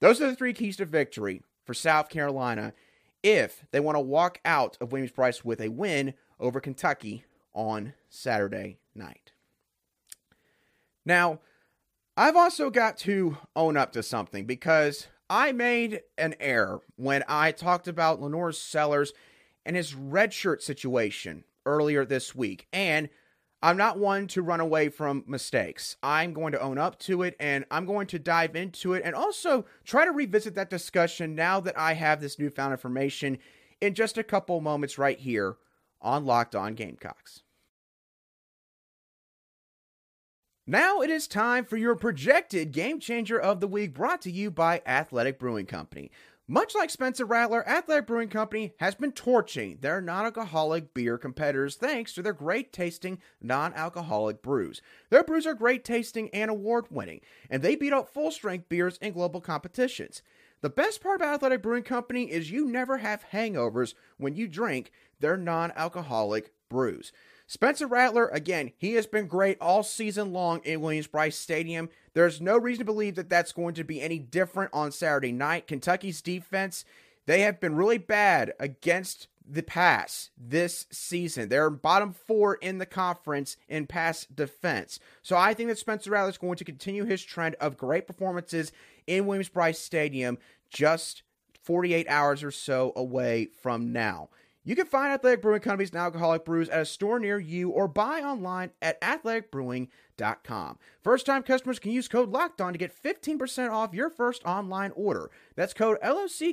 Those 0.00 0.20
are 0.20 0.28
the 0.28 0.36
three 0.36 0.52
keys 0.52 0.76
to 0.76 0.84
victory 0.84 1.42
for 1.64 1.74
South 1.74 2.08
Carolina 2.08 2.72
if 3.22 3.64
they 3.72 3.80
want 3.80 3.96
to 3.96 4.00
walk 4.00 4.40
out 4.44 4.78
of 4.80 4.92
Williams-Brice 4.92 5.44
with 5.44 5.60
a 5.60 5.68
win 5.68 6.14
over 6.38 6.60
Kentucky 6.60 7.24
on 7.52 7.94
Saturday 8.08 8.78
night. 8.94 9.32
Now, 11.04 11.40
I've 12.16 12.36
also 12.36 12.70
got 12.70 12.96
to 12.98 13.38
own 13.56 13.76
up 13.76 13.92
to 13.92 14.02
something 14.02 14.44
because 14.44 15.08
I 15.28 15.52
made 15.52 16.02
an 16.16 16.34
error 16.40 16.80
when 16.96 17.24
I 17.28 17.52
talked 17.52 17.88
about 17.88 18.20
LaNorris 18.20 18.54
Sellers 18.54 19.12
and 19.66 19.76
his 19.76 19.94
redshirt 19.94 20.62
situation 20.62 21.44
earlier 21.68 22.04
this 22.04 22.34
week. 22.34 22.66
And 22.72 23.08
I'm 23.62 23.76
not 23.76 23.98
one 23.98 24.28
to 24.28 24.42
run 24.42 24.60
away 24.60 24.88
from 24.88 25.24
mistakes. 25.26 25.96
I'm 26.02 26.32
going 26.32 26.52
to 26.52 26.60
own 26.60 26.78
up 26.78 26.98
to 27.00 27.22
it 27.22 27.36
and 27.38 27.64
I'm 27.70 27.86
going 27.86 28.06
to 28.08 28.18
dive 28.18 28.56
into 28.56 28.94
it 28.94 29.02
and 29.04 29.14
also 29.14 29.66
try 29.84 30.04
to 30.04 30.12
revisit 30.12 30.54
that 30.54 30.70
discussion 30.70 31.34
now 31.34 31.60
that 31.60 31.78
I 31.78 31.94
have 31.94 32.20
this 32.20 32.38
newfound 32.38 32.72
information 32.72 33.38
in 33.80 33.94
just 33.94 34.16
a 34.16 34.22
couple 34.24 34.60
moments 34.60 34.96
right 34.96 35.18
here 35.18 35.56
on 36.00 36.24
Locked 36.24 36.54
On 36.54 36.74
Gamecocks. 36.74 37.42
Now 40.64 41.00
it 41.00 41.10
is 41.10 41.26
time 41.26 41.64
for 41.64 41.76
your 41.76 41.96
projected 41.96 42.72
game 42.72 43.00
changer 43.00 43.40
of 43.40 43.60
the 43.60 43.66
week 43.66 43.94
brought 43.94 44.20
to 44.22 44.30
you 44.30 44.50
by 44.50 44.82
Athletic 44.86 45.38
Brewing 45.38 45.66
Company. 45.66 46.10
Much 46.50 46.74
like 46.74 46.88
Spencer 46.88 47.26
Rattler, 47.26 47.62
Athletic 47.68 48.06
Brewing 48.06 48.30
Company 48.30 48.72
has 48.78 48.94
been 48.94 49.12
torching 49.12 49.76
their 49.82 50.00
non 50.00 50.24
alcoholic 50.24 50.94
beer 50.94 51.18
competitors 51.18 51.76
thanks 51.76 52.14
to 52.14 52.22
their 52.22 52.32
great 52.32 52.72
tasting 52.72 53.18
non 53.42 53.74
alcoholic 53.74 54.40
brews. 54.40 54.80
Their 55.10 55.22
brews 55.22 55.46
are 55.46 55.52
great 55.52 55.84
tasting 55.84 56.30
and 56.30 56.50
award 56.50 56.86
winning, 56.88 57.20
and 57.50 57.60
they 57.60 57.76
beat 57.76 57.92
out 57.92 58.14
full 58.14 58.30
strength 58.30 58.70
beers 58.70 58.96
in 59.02 59.12
global 59.12 59.42
competitions. 59.42 60.22
The 60.62 60.70
best 60.70 61.02
part 61.02 61.16
about 61.16 61.34
Athletic 61.34 61.60
Brewing 61.60 61.82
Company 61.82 62.32
is 62.32 62.50
you 62.50 62.64
never 62.64 62.96
have 62.96 63.26
hangovers 63.30 63.92
when 64.16 64.34
you 64.34 64.48
drink 64.48 64.90
their 65.20 65.36
non 65.36 65.70
alcoholic 65.76 66.54
brews. 66.70 67.12
Spencer 67.50 67.86
Rattler, 67.86 68.28
again, 68.28 68.72
he 68.76 68.92
has 68.92 69.06
been 69.06 69.26
great 69.26 69.56
all 69.58 69.82
season 69.82 70.34
long 70.34 70.60
in 70.64 70.82
Williams-Brice 70.82 71.34
Stadium. 71.36 71.88
There's 72.12 72.42
no 72.42 72.58
reason 72.58 72.80
to 72.80 72.92
believe 72.92 73.14
that 73.14 73.30
that's 73.30 73.52
going 73.52 73.72
to 73.74 73.84
be 73.84 74.02
any 74.02 74.18
different 74.18 74.70
on 74.74 74.92
Saturday 74.92 75.32
night. 75.32 75.66
Kentucky's 75.66 76.20
defense, 76.20 76.84
they 77.24 77.40
have 77.40 77.58
been 77.58 77.74
really 77.74 77.96
bad 77.96 78.52
against 78.60 79.28
the 79.50 79.62
pass 79.62 80.28
this 80.36 80.86
season. 80.90 81.48
They're 81.48 81.70
bottom 81.70 82.12
four 82.12 82.56
in 82.56 82.76
the 82.76 82.84
conference 82.84 83.56
in 83.66 83.86
pass 83.86 84.26
defense. 84.26 85.00
So 85.22 85.34
I 85.34 85.54
think 85.54 85.70
that 85.70 85.78
Spencer 85.78 86.10
Rattler 86.10 86.28
is 86.28 86.36
going 86.36 86.56
to 86.56 86.66
continue 86.66 87.06
his 87.06 87.24
trend 87.24 87.54
of 87.54 87.78
great 87.78 88.06
performances 88.06 88.72
in 89.06 89.24
Williams-Brice 89.24 89.78
Stadium 89.78 90.36
just 90.68 91.22
48 91.62 92.06
hours 92.10 92.42
or 92.42 92.50
so 92.50 92.92
away 92.94 93.48
from 93.62 93.90
now. 93.90 94.28
You 94.68 94.76
can 94.76 94.86
find 94.86 95.10
Athletic 95.14 95.40
Brewing 95.40 95.62
Company's 95.62 95.94
non-alcoholic 95.94 96.44
brews 96.44 96.68
at 96.68 96.82
a 96.82 96.84
store 96.84 97.18
near 97.18 97.38
you 97.38 97.70
or 97.70 97.88
buy 97.88 98.20
online 98.20 98.72
at 98.82 99.00
athleticbrewing.com. 99.00 100.78
First-time 101.02 101.42
customers 101.42 101.78
can 101.78 101.90
use 101.90 102.06
code 102.06 102.30
LOCKEDON 102.30 102.72
to 102.72 102.78
get 102.78 102.92
15% 102.94 103.70
off 103.70 103.94
your 103.94 104.10
first 104.10 104.44
online 104.44 104.92
order. 104.94 105.30
That's 105.56 105.72
code 105.72 105.96
L-O-C-K-E-D-O-N 106.02 106.52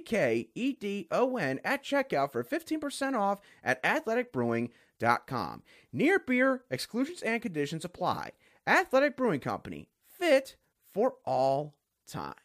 at 1.66 1.84
checkout 1.84 2.32
for 2.32 2.42
15% 2.42 3.20
off 3.20 3.42
at 3.62 3.84
athleticbrewing.com. 3.84 5.64
Near 5.92 6.20
beer, 6.20 6.64
exclusions 6.72 7.22
and 7.22 7.42
conditions 7.42 7.84
apply. 7.84 8.32
Athletic 8.66 9.18
Brewing 9.18 9.42
Company, 9.42 9.90
fit 10.08 10.56
for 10.94 11.16
all 11.26 11.76
times. 12.08 12.45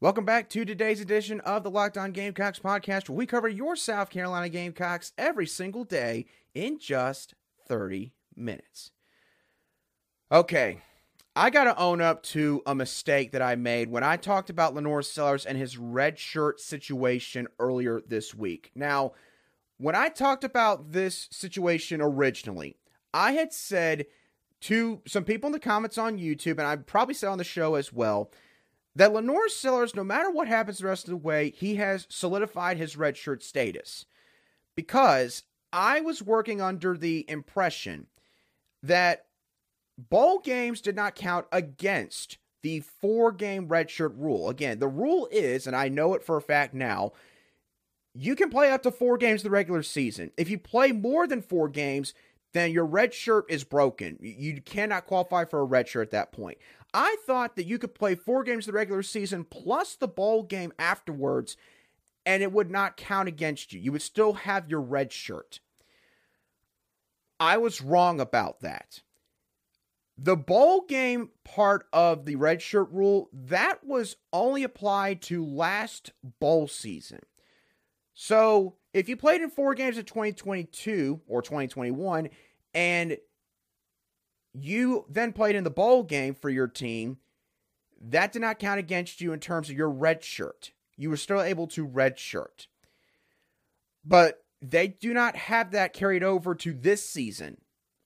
Welcome 0.00 0.24
back 0.24 0.48
to 0.50 0.64
today's 0.64 1.00
edition 1.00 1.40
of 1.40 1.64
the 1.64 1.72
Locked 1.72 1.98
On 1.98 2.12
Gamecocks 2.12 2.60
podcast, 2.60 3.08
where 3.08 3.16
we 3.16 3.26
cover 3.26 3.48
your 3.48 3.74
South 3.74 4.10
Carolina 4.10 4.48
Gamecocks 4.48 5.12
every 5.18 5.48
single 5.48 5.82
day 5.82 6.26
in 6.54 6.78
just 6.78 7.34
30 7.66 8.12
minutes. 8.36 8.92
Okay, 10.30 10.82
I 11.34 11.50
got 11.50 11.64
to 11.64 11.76
own 11.76 12.00
up 12.00 12.22
to 12.26 12.62
a 12.64 12.76
mistake 12.76 13.32
that 13.32 13.42
I 13.42 13.56
made 13.56 13.90
when 13.90 14.04
I 14.04 14.16
talked 14.16 14.50
about 14.50 14.72
LaNorris 14.72 15.06
Sellers 15.06 15.44
and 15.44 15.58
his 15.58 15.76
red 15.76 16.16
shirt 16.16 16.60
situation 16.60 17.48
earlier 17.58 18.00
this 18.06 18.32
week. 18.32 18.70
Now, 18.76 19.14
when 19.78 19.96
I 19.96 20.10
talked 20.10 20.44
about 20.44 20.92
this 20.92 21.26
situation 21.32 22.00
originally, 22.00 22.76
I 23.12 23.32
had 23.32 23.52
said 23.52 24.06
to 24.60 25.02
some 25.08 25.24
people 25.24 25.48
in 25.48 25.52
the 25.52 25.58
comments 25.58 25.98
on 25.98 26.20
YouTube, 26.20 26.58
and 26.58 26.68
I 26.68 26.76
probably 26.76 27.14
said 27.14 27.30
on 27.30 27.38
the 27.38 27.42
show 27.42 27.74
as 27.74 27.92
well, 27.92 28.30
that 28.98 29.12
LaNorris 29.12 29.50
Sellers, 29.50 29.94
no 29.94 30.02
matter 30.02 30.28
what 30.28 30.48
happens 30.48 30.78
the 30.78 30.86
rest 30.86 31.04
of 31.04 31.10
the 31.10 31.16
way, 31.16 31.50
he 31.56 31.76
has 31.76 32.08
solidified 32.10 32.78
his 32.78 32.96
redshirt 32.96 33.44
status. 33.44 34.06
Because 34.74 35.44
I 35.72 36.00
was 36.00 36.20
working 36.20 36.60
under 36.60 36.96
the 36.96 37.24
impression 37.28 38.08
that 38.82 39.26
bowl 39.96 40.40
games 40.40 40.80
did 40.80 40.96
not 40.96 41.14
count 41.14 41.46
against 41.52 42.38
the 42.64 42.80
four 42.80 43.30
game 43.30 43.68
redshirt 43.68 44.14
rule. 44.16 44.48
Again, 44.48 44.80
the 44.80 44.88
rule 44.88 45.28
is, 45.30 45.68
and 45.68 45.76
I 45.76 45.88
know 45.88 46.14
it 46.14 46.24
for 46.24 46.36
a 46.36 46.42
fact 46.42 46.74
now, 46.74 47.12
you 48.14 48.34
can 48.34 48.50
play 48.50 48.72
up 48.72 48.82
to 48.82 48.90
four 48.90 49.16
games 49.16 49.44
the 49.44 49.50
regular 49.50 49.84
season. 49.84 50.32
If 50.36 50.50
you 50.50 50.58
play 50.58 50.90
more 50.90 51.28
than 51.28 51.40
four 51.40 51.68
games, 51.68 52.14
then 52.52 52.72
your 52.72 52.86
red 52.86 53.14
shirt 53.14 53.44
is 53.48 53.62
broken. 53.62 54.18
You 54.20 54.60
cannot 54.60 55.06
qualify 55.06 55.44
for 55.44 55.60
a 55.60 55.64
red 55.64 55.86
shirt 55.86 56.08
at 56.08 56.10
that 56.12 56.32
point. 56.32 56.58
I 56.94 57.16
thought 57.26 57.56
that 57.56 57.66
you 57.66 57.78
could 57.78 57.94
play 57.94 58.14
four 58.14 58.42
games 58.42 58.66
of 58.66 58.72
the 58.72 58.78
regular 58.78 59.02
season 59.02 59.44
plus 59.44 59.94
the 59.94 60.08
bowl 60.08 60.42
game 60.42 60.72
afterwards, 60.78 61.56
and 62.24 62.42
it 62.42 62.52
would 62.52 62.70
not 62.70 62.96
count 62.96 63.28
against 63.28 63.72
you. 63.72 63.80
You 63.80 63.92
would 63.92 64.02
still 64.02 64.34
have 64.34 64.70
your 64.70 64.80
red 64.80 65.12
shirt. 65.12 65.60
I 67.40 67.56
was 67.58 67.82
wrong 67.82 68.20
about 68.20 68.60
that. 68.60 69.02
The 70.16 70.36
bowl 70.36 70.84
game 70.88 71.30
part 71.44 71.86
of 71.92 72.24
the 72.24 72.34
red 72.34 72.60
shirt 72.60 72.90
rule, 72.90 73.28
that 73.32 73.84
was 73.84 74.16
only 74.32 74.64
applied 74.64 75.22
to 75.22 75.44
last 75.44 76.10
bowl 76.40 76.66
season. 76.66 77.20
So 78.14 78.74
if 78.92 79.08
you 79.08 79.16
played 79.16 79.42
in 79.42 79.50
four 79.50 79.74
games 79.76 79.96
of 79.96 80.06
2022 80.06 81.20
or 81.28 81.40
2021 81.40 82.30
and 82.74 83.16
you 84.64 85.04
then 85.08 85.32
played 85.32 85.56
in 85.56 85.64
the 85.64 85.70
bowl 85.70 86.02
game 86.02 86.34
for 86.34 86.50
your 86.50 86.68
team, 86.68 87.18
that 88.00 88.32
did 88.32 88.42
not 88.42 88.58
count 88.58 88.78
against 88.78 89.20
you 89.20 89.32
in 89.32 89.40
terms 89.40 89.70
of 89.70 89.76
your 89.76 89.90
red 89.90 90.22
shirt. 90.22 90.72
You 90.96 91.10
were 91.10 91.16
still 91.16 91.40
able 91.40 91.66
to 91.68 91.84
red 91.84 92.18
shirt. 92.18 92.66
But 94.04 94.44
they 94.60 94.88
do 94.88 95.12
not 95.12 95.36
have 95.36 95.70
that 95.70 95.92
carried 95.92 96.22
over 96.22 96.54
to 96.56 96.72
this 96.72 97.08
season 97.08 97.58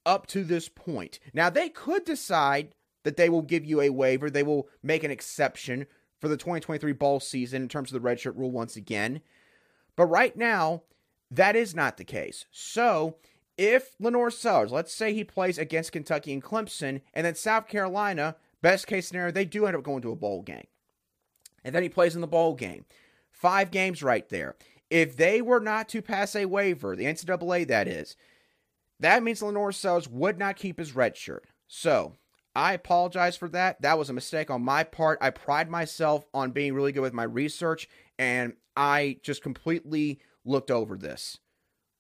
up 0.05 0.27
to 0.29 0.45
this 0.45 0.69
point. 0.69 1.21
Now, 1.33 1.49
they 1.49 1.69
could 1.69 2.05
decide 2.05 2.75
that 3.05 3.17
they 3.17 3.29
will 3.29 3.43
give 3.43 3.65
you 3.65 3.81
a 3.81 3.91
waiver, 3.91 4.31
they 4.31 4.43
will 4.43 4.69
make 4.83 5.05
an 5.05 5.11
exception 5.11 5.87
for 6.21 6.29
the 6.29 6.37
2023 6.37 6.93
bowl 6.93 7.21
season 7.21 7.63
in 7.63 7.69
terms 7.69 7.93
of 7.93 8.01
the 8.01 8.09
redshirt 8.09 8.37
rule 8.37 8.51
once 8.51 8.77
again. 8.77 9.21
But 9.97 10.07
right 10.07 10.37
now, 10.37 10.83
that 11.31 11.57
is 11.57 11.75
not 11.75 11.97
the 11.97 12.05
case. 12.05 12.47
So, 12.51 13.17
if 13.63 13.97
LaNorris 13.99 14.33
Sellers, 14.33 14.73
let's 14.73 14.93
say 14.93 15.15
he 15.15 15.23
plays 15.23 15.57
against 15.57 15.93
Kentucky 15.93 16.33
and 16.33 16.43
Clemson, 16.43 17.01
and 17.15 17.25
then 17.25 17.37
South 17.37 17.69
Carolina, 17.69 18.35
best 18.61 18.89
case 18.89 19.07
scenario, 19.07 19.31
they 19.31 19.45
do 19.45 19.67
end 19.67 19.77
up 19.77 19.85
going 19.85 20.03
to 20.03 20.11
a 20.11 20.17
bowl 20.17 20.43
game. 20.43 20.67
And 21.63 21.73
then 21.73 21.85
he 21.85 21.89
plays 21.89 22.17
in 22.17 22.23
the 22.23 22.27
bowl 22.27 22.57
game. 22.57 22.87
Five 23.31 23.71
games 23.71 24.03
right 24.03 24.29
there. 24.31 24.57
If 24.91 25.17
they 25.17 25.41
were 25.41 25.61
not 25.61 25.89
to 25.91 26.03
pass 26.03 26.35
a 26.35 26.47
waiver, 26.47 26.97
the 26.97 27.05
NCAA 27.05 27.69
that 27.69 27.87
is, 27.87 28.17
that 28.99 29.23
means 29.23 29.41
LaNorris 29.41 29.75
Sellers 29.75 30.09
would 30.09 30.41
not 30.41 30.57
keep 30.57 30.81
his 30.81 30.97
red 30.97 31.17
shirt. 31.17 31.47
So 31.69 32.17
I 32.57 32.73
apologize 32.73 33.37
for 33.37 33.49
that. 33.51 33.81
That 33.81 33.97
was 33.97 34.11
a 34.11 34.15
mistake 34.15 34.51
on 34.51 34.65
my 34.65 34.83
part. 34.83 35.19
I 35.23 35.31
pride 35.31 35.71
myself 35.71 36.27
on 36.35 36.51
being 36.51 36.75
really 36.75 36.91
good 36.91 37.03
with 37.03 37.15
my 37.15 37.23
research, 37.23 37.89
and 38.19 38.55
I 38.77 39.19
just 39.23 39.41
completely 39.41 40.19
looked 40.45 40.73
over 40.73 40.97
this 40.97 41.39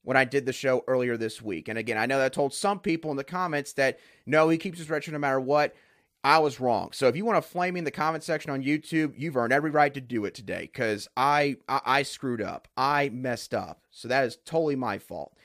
when 0.02 0.16
I 0.16 0.24
did 0.24 0.46
the 0.46 0.52
show 0.52 0.84
earlier 0.86 1.16
this 1.16 1.40
week. 1.40 1.68
And 1.68 1.78
again, 1.78 1.98
I 1.98 2.06
know 2.06 2.18
that 2.18 2.26
I 2.26 2.28
told 2.28 2.54
some 2.54 2.80
people 2.80 3.10
in 3.10 3.16
the 3.16 3.24
comments 3.24 3.72
that 3.74 3.98
no, 4.26 4.48
he 4.48 4.58
keeps 4.58 4.78
his 4.78 4.86
shirt 4.86 5.08
no 5.08 5.18
matter 5.18 5.40
what. 5.40 5.74
I 6.24 6.38
was 6.38 6.60
wrong. 6.60 6.90
So 6.92 7.08
if 7.08 7.16
you 7.16 7.24
want 7.24 7.42
to 7.42 7.48
flame 7.48 7.74
me 7.74 7.78
in 7.78 7.84
the 7.84 7.90
comment 7.90 8.22
section 8.22 8.52
on 8.52 8.62
YouTube, 8.62 9.14
you've 9.16 9.36
earned 9.36 9.52
every 9.52 9.70
right 9.70 9.92
to 9.92 10.00
do 10.00 10.24
it 10.24 10.34
today 10.34 10.70
because 10.72 11.08
I, 11.16 11.56
I 11.68 11.80
I 11.84 12.02
screwed 12.02 12.40
up. 12.40 12.68
I 12.76 13.08
messed 13.08 13.52
up. 13.52 13.82
So 13.90 14.06
that 14.06 14.24
is 14.24 14.38
totally 14.44 14.76
my 14.76 14.98
fault. 14.98 15.36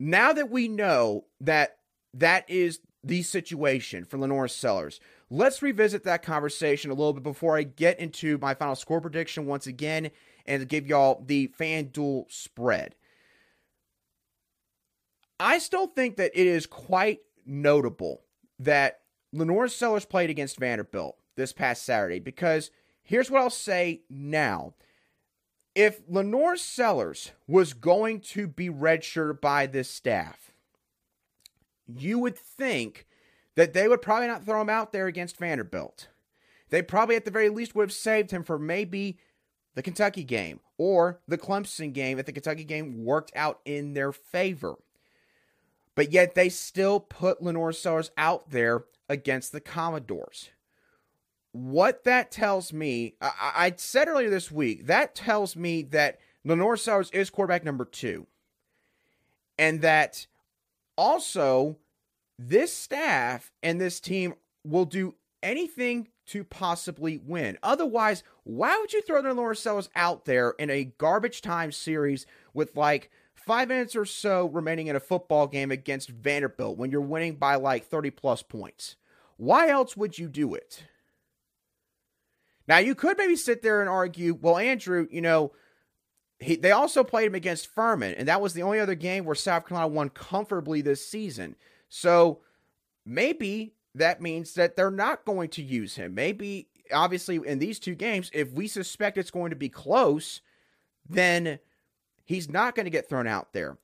Now 0.00 0.32
that 0.32 0.50
we 0.50 0.66
know 0.66 1.26
that 1.40 1.78
that 2.14 2.48
is 2.50 2.80
the 3.04 3.22
situation 3.22 4.04
for 4.04 4.18
LaNorris 4.18 4.50
Sellers, 4.50 4.98
let's 5.30 5.62
revisit 5.62 6.02
that 6.04 6.22
conversation 6.22 6.90
a 6.90 6.94
little 6.94 7.12
bit 7.12 7.22
before 7.22 7.56
I 7.56 7.62
get 7.62 8.00
into 8.00 8.38
my 8.38 8.54
final 8.54 8.74
score 8.74 9.00
prediction 9.00 9.46
once 9.46 9.68
again 9.68 10.10
and 10.46 10.68
give 10.68 10.86
y'all 10.86 11.22
the 11.24 11.48
FanDuel 11.58 12.30
spread. 12.30 12.96
I 15.40 15.58
still 15.58 15.86
think 15.86 16.16
that 16.16 16.32
it 16.34 16.46
is 16.46 16.66
quite 16.66 17.20
notable 17.46 18.22
that 18.58 19.00
LaNorris 19.34 19.70
Sellers 19.70 20.04
played 20.04 20.30
against 20.30 20.58
Vanderbilt 20.58 21.16
this 21.36 21.52
past 21.52 21.84
Saturday 21.84 22.18
because 22.18 22.70
here's 23.02 23.30
what 23.30 23.40
I'll 23.40 23.50
say 23.50 24.02
now. 24.10 24.74
If 25.74 26.04
LaNorris 26.08 26.58
Sellers 26.58 27.32
was 27.46 27.72
going 27.72 28.20
to 28.20 28.48
be 28.48 28.68
redshirted 28.68 29.40
by 29.40 29.66
this 29.66 29.88
staff, 29.88 30.50
you 31.86 32.18
would 32.18 32.36
think 32.36 33.06
that 33.54 33.74
they 33.74 33.86
would 33.86 34.02
probably 34.02 34.26
not 34.26 34.44
throw 34.44 34.60
him 34.60 34.70
out 34.70 34.92
there 34.92 35.06
against 35.06 35.36
Vanderbilt. 35.36 36.08
They 36.70 36.82
probably, 36.82 37.16
at 37.16 37.24
the 37.24 37.30
very 37.30 37.48
least, 37.48 37.74
would 37.74 37.84
have 37.84 37.92
saved 37.92 38.30
him 38.30 38.42
for 38.42 38.58
maybe 38.58 39.18
the 39.74 39.82
Kentucky 39.82 40.24
game 40.24 40.60
or 40.76 41.20
the 41.28 41.38
Clemson 41.38 41.92
game 41.92 42.18
if 42.18 42.26
the 42.26 42.32
Kentucky 42.32 42.64
game 42.64 43.04
worked 43.04 43.32
out 43.34 43.60
in 43.64 43.94
their 43.94 44.12
favor. 44.12 44.76
But 45.98 46.12
yet 46.12 46.36
they 46.36 46.48
still 46.48 47.00
put 47.00 47.42
LaNorris 47.42 47.74
Sellers 47.74 48.12
out 48.16 48.50
there 48.50 48.84
against 49.08 49.50
the 49.50 49.60
Commodores. 49.60 50.50
What 51.50 52.04
that 52.04 52.30
tells 52.30 52.72
me, 52.72 53.16
I, 53.20 53.32
I 53.56 53.74
said 53.76 54.06
earlier 54.06 54.30
this 54.30 54.52
week, 54.52 54.86
that 54.86 55.16
tells 55.16 55.56
me 55.56 55.82
that 55.90 56.20
LaNorris 56.46 56.78
Sellers 56.84 57.10
is 57.10 57.30
quarterback 57.30 57.64
number 57.64 57.84
two. 57.84 58.28
And 59.58 59.80
that 59.80 60.28
also 60.96 61.78
this 62.38 62.72
staff 62.72 63.50
and 63.64 63.80
this 63.80 63.98
team 63.98 64.34
will 64.62 64.84
do 64.84 65.16
anything 65.42 66.10
to 66.26 66.44
possibly 66.44 67.18
win. 67.18 67.58
Otherwise, 67.60 68.22
why 68.44 68.78
would 68.78 68.92
you 68.92 69.02
throw 69.02 69.20
LaNorris 69.20 69.56
Sellers 69.56 69.90
out 69.96 70.26
there 70.26 70.50
in 70.60 70.70
a 70.70 70.84
garbage 70.84 71.42
time 71.42 71.72
series 71.72 72.24
with 72.54 72.76
like 72.76 73.10
five 73.48 73.68
minutes 73.68 73.96
or 73.96 74.04
so 74.04 74.46
remaining 74.48 74.88
in 74.88 74.94
a 74.94 75.00
football 75.00 75.46
game 75.46 75.70
against 75.70 76.10
Vanderbilt 76.10 76.76
when 76.76 76.90
you're 76.90 77.00
winning 77.00 77.36
by 77.36 77.54
like 77.54 77.86
30 77.86 78.10
plus 78.10 78.42
points. 78.42 78.96
Why 79.38 79.70
else 79.70 79.96
would 79.96 80.18
you 80.18 80.28
do 80.28 80.54
it? 80.54 80.84
Now, 82.68 82.76
you 82.76 82.94
could 82.94 83.16
maybe 83.16 83.36
sit 83.36 83.62
there 83.62 83.80
and 83.80 83.88
argue, 83.88 84.38
well, 84.38 84.58
Andrew, 84.58 85.08
you 85.10 85.22
know, 85.22 85.52
he, 86.38 86.56
they 86.56 86.72
also 86.72 87.02
played 87.02 87.28
him 87.28 87.34
against 87.34 87.74
Furman, 87.74 88.14
and 88.16 88.28
that 88.28 88.42
was 88.42 88.52
the 88.52 88.62
only 88.62 88.80
other 88.80 88.94
game 88.94 89.24
where 89.24 89.34
South 89.34 89.66
Carolina 89.66 89.88
won 89.88 90.10
comfortably 90.10 90.82
this 90.82 91.08
season. 91.08 91.56
So 91.88 92.40
maybe 93.06 93.72
that 93.94 94.20
means 94.20 94.52
that 94.54 94.76
they're 94.76 94.90
not 94.90 95.24
going 95.24 95.48
to 95.50 95.62
use 95.62 95.96
him. 95.96 96.14
Maybe, 96.14 96.68
obviously, 96.92 97.40
in 97.46 97.60
these 97.60 97.78
two 97.78 97.94
games, 97.94 98.30
if 98.34 98.52
we 98.52 98.68
suspect 98.68 99.16
it's 99.16 99.30
going 99.30 99.50
to 99.50 99.56
be 99.56 99.70
close, 99.70 100.42
then 101.08 101.60
He's 102.28 102.50
not 102.50 102.74
going 102.74 102.84
to 102.84 102.90
get 102.90 103.08
thrown 103.08 103.26
out 103.26 103.54
there. 103.54 103.78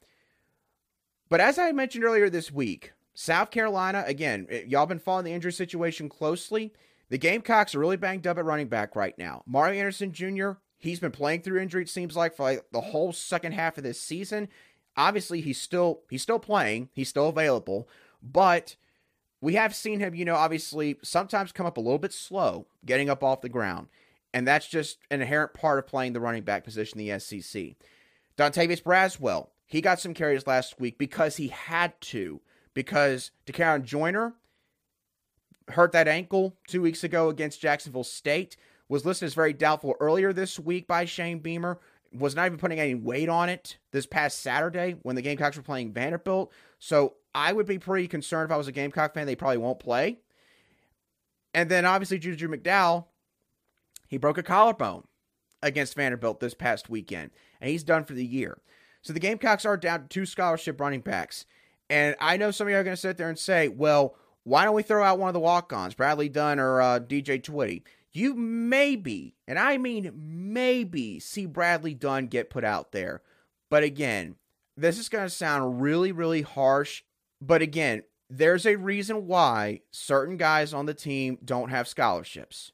But 1.31 1.41
as 1.41 1.59
I 1.59 1.73
mentioned 1.73 2.05
earlier 2.05 2.29
this 2.29 2.53
week, 2.53 2.93
South 3.15 3.51
Carolina, 3.51 4.05
again, 4.07 4.47
eh, 4.51 4.65
y'all 4.67 4.85
been 4.85 4.99
following 4.99 5.25
the 5.25 5.33
injury 5.33 5.51
situation 5.51 6.11
closely. 6.11 6.71
The 7.09 7.17
Gamecocks 7.17 7.75
are 7.75 7.79
really 7.79 7.97
banged 7.97 8.27
up 8.27 8.37
at 8.37 8.45
running 8.45 8.69
back 8.69 8.97
right 8.97 9.17
now. 9.17 9.43
Mario 9.47 9.79
Anderson 9.81 10.13
Jr., 10.13 10.53
he's 10.77 11.01
been 11.01 11.11
playing 11.11 11.41
through 11.41 11.63
injury, 11.63 11.85
it 11.85 11.89
seems 11.89 12.17
like, 12.17 12.37
for 12.37 12.43
like 12.43 12.67
the 12.71 12.83
whole 12.83 13.15
second 13.15 13.53
half 13.53 13.79
of 13.79 13.83
this 13.83 13.99
season. 13.99 14.51
Obviously, 14.95 15.41
he's 15.41 15.59
still 15.59 16.03
he's 16.11 16.23
still 16.23 16.39
playing, 16.39 16.91
he's 16.93 17.09
still 17.09 17.31
available, 17.31 17.89
but 18.23 18.77
we 19.41 19.55
have 19.55 19.75
seen 19.75 20.01
him, 20.01 20.15
you 20.15 20.27
know, 20.27 20.37
obviously 20.37 20.97
sometimes 21.03 21.51
come 21.51 21.65
up 21.65 21.79
a 21.79 21.81
little 21.81 21.99
bit 21.99 22.13
slow 22.13 22.67
getting 22.85 23.09
up 23.09 23.25
off 23.25 23.41
the 23.41 23.49
ground. 23.49 23.89
And 24.35 24.47
that's 24.47 24.69
just 24.69 24.99
an 25.11 25.23
inherent 25.23 25.55
part 25.55 25.79
of 25.79 25.87
playing 25.87 26.13
the 26.13 26.21
running 26.21 26.43
back 26.43 26.63
position 26.63 27.01
in 27.01 27.09
the 27.09 27.19
SEC. 27.19 27.77
Dontavius 28.37 28.83
Braswell, 28.83 29.49
he 29.67 29.81
got 29.81 30.01
some 30.01 30.15
carries 30.15 30.47
last 30.47 30.81
week 30.81 30.99
because 30.99 31.37
he 31.37 31.49
had 31.49 32.01
to, 32.03 32.41
because 32.75 33.31
Dakereon 33.47 33.85
Joyner 33.85 34.35
hurt 35.69 35.93
that 35.93 36.09
ankle 36.09 36.57
two 36.69 36.83
weeks 36.83 37.05
ago 37.05 37.29
against 37.29 37.61
Jacksonville 37.61 38.05
State, 38.05 38.57
was 38.89 39.07
listed 39.07 39.27
as 39.27 39.35
very 39.35 39.53
doubtful 39.53 39.95
earlier 40.01 40.33
this 40.33 40.59
week 40.59 40.87
by 40.87 41.05
Shane 41.05 41.39
Beamer, 41.39 41.81
was 42.13 42.37
not 42.37 42.47
even 42.47 42.59
putting 42.59 42.79
any 42.79 42.95
weight 42.95 43.29
on 43.29 43.49
it 43.49 43.79
this 43.91 44.07
past 44.07 44.41
Saturday 44.41 44.97
when 45.03 45.17
the 45.17 45.23
Gamecocks 45.23 45.57
were 45.57 45.63
playing 45.63 45.93
Vanderbilt. 45.93 46.53
So 46.79 47.15
I 47.35 47.53
would 47.53 47.67
be 47.67 47.79
pretty 47.79 48.07
concerned 48.09 48.51
if 48.51 48.55
I 48.55 48.59
was 48.59 48.69
a 48.69 48.73
Gamecock 48.73 49.15
fan, 49.15 49.27
they 49.27 49.35
probably 49.35 49.59
won't 49.59 49.81
play. 49.81 50.19
And 51.53 51.71
then 51.71 51.85
obviously 51.85 52.19
Juju 52.19 52.49
McDowell, 52.49 53.07
he 54.07 54.19
broke 54.19 54.39
a 54.39 54.43
collarbone 54.43 55.05
against 55.63 55.95
Vanderbilt 55.95 56.41
this 56.41 56.55
past 56.55 56.91
weekend, 56.91 57.31
and 57.61 57.71
he's 57.71 57.85
done 57.85 58.05
for 58.05 58.15
the 58.15 58.25
year. 58.25 58.59
So 59.03 59.13
the 59.13 59.21
Gamecocks 59.21 59.65
are 59.65 59.77
down 59.77 60.03
to 60.03 60.09
two 60.09 60.27
scholarship 60.27 60.81
running 60.81 61.01
backs. 61.01 61.47
And 61.91 62.17
I 62.21 62.37
know 62.37 62.51
some 62.51 62.67
of 62.67 62.71
you 62.71 62.79
are 62.79 62.85
going 62.85 62.97
to 62.97 63.01
sit 63.01 63.19
there 63.19 63.29
and 63.29 63.39
say, 63.39 63.69
well, 63.69 64.17
why 64.45 64.65
don't 64.65 64.75
we 64.75 64.83
throw 64.83 65.05
out 65.05 65.19
one 65.19 65.29
of 65.29 65.35
the 65.35 65.41
walk 65.41 65.73
ons, 65.73 65.95
Bradley 65.95 66.29
Dunn 66.29 66.59
or 66.59 66.81
uh, 66.81 67.01
DJ 67.01 67.43
Twitty? 67.43 67.83
You 68.13 68.35
maybe, 68.35 69.35
and 69.49 69.59
I 69.59 69.77
mean 69.77 70.13
maybe, 70.15 71.19
see 71.19 71.47
Bradley 71.47 71.95
Dunn 71.95 72.29
get 72.29 72.51
put 72.51 72.65
out 72.65 72.93
there. 72.93 73.23
But 73.71 73.83
again, 73.83 74.37
this 74.77 74.99
is 74.99 75.09
going 75.09 75.25
to 75.25 75.31
sound 75.31 75.81
really, 75.83 76.13
really 76.13 76.43
harsh. 76.43 77.03
But 77.41 77.61
again, 77.61 78.05
there's 78.31 78.67
a 78.67 78.77
reason 78.77 79.27
why 79.27 79.81
certain 79.91 80.37
guys 80.37 80.73
on 80.73 80.87
the 80.87 80.95
team 80.95 81.39
don't 81.45 81.71
have 81.71 81.89
scholarships. 81.89 82.73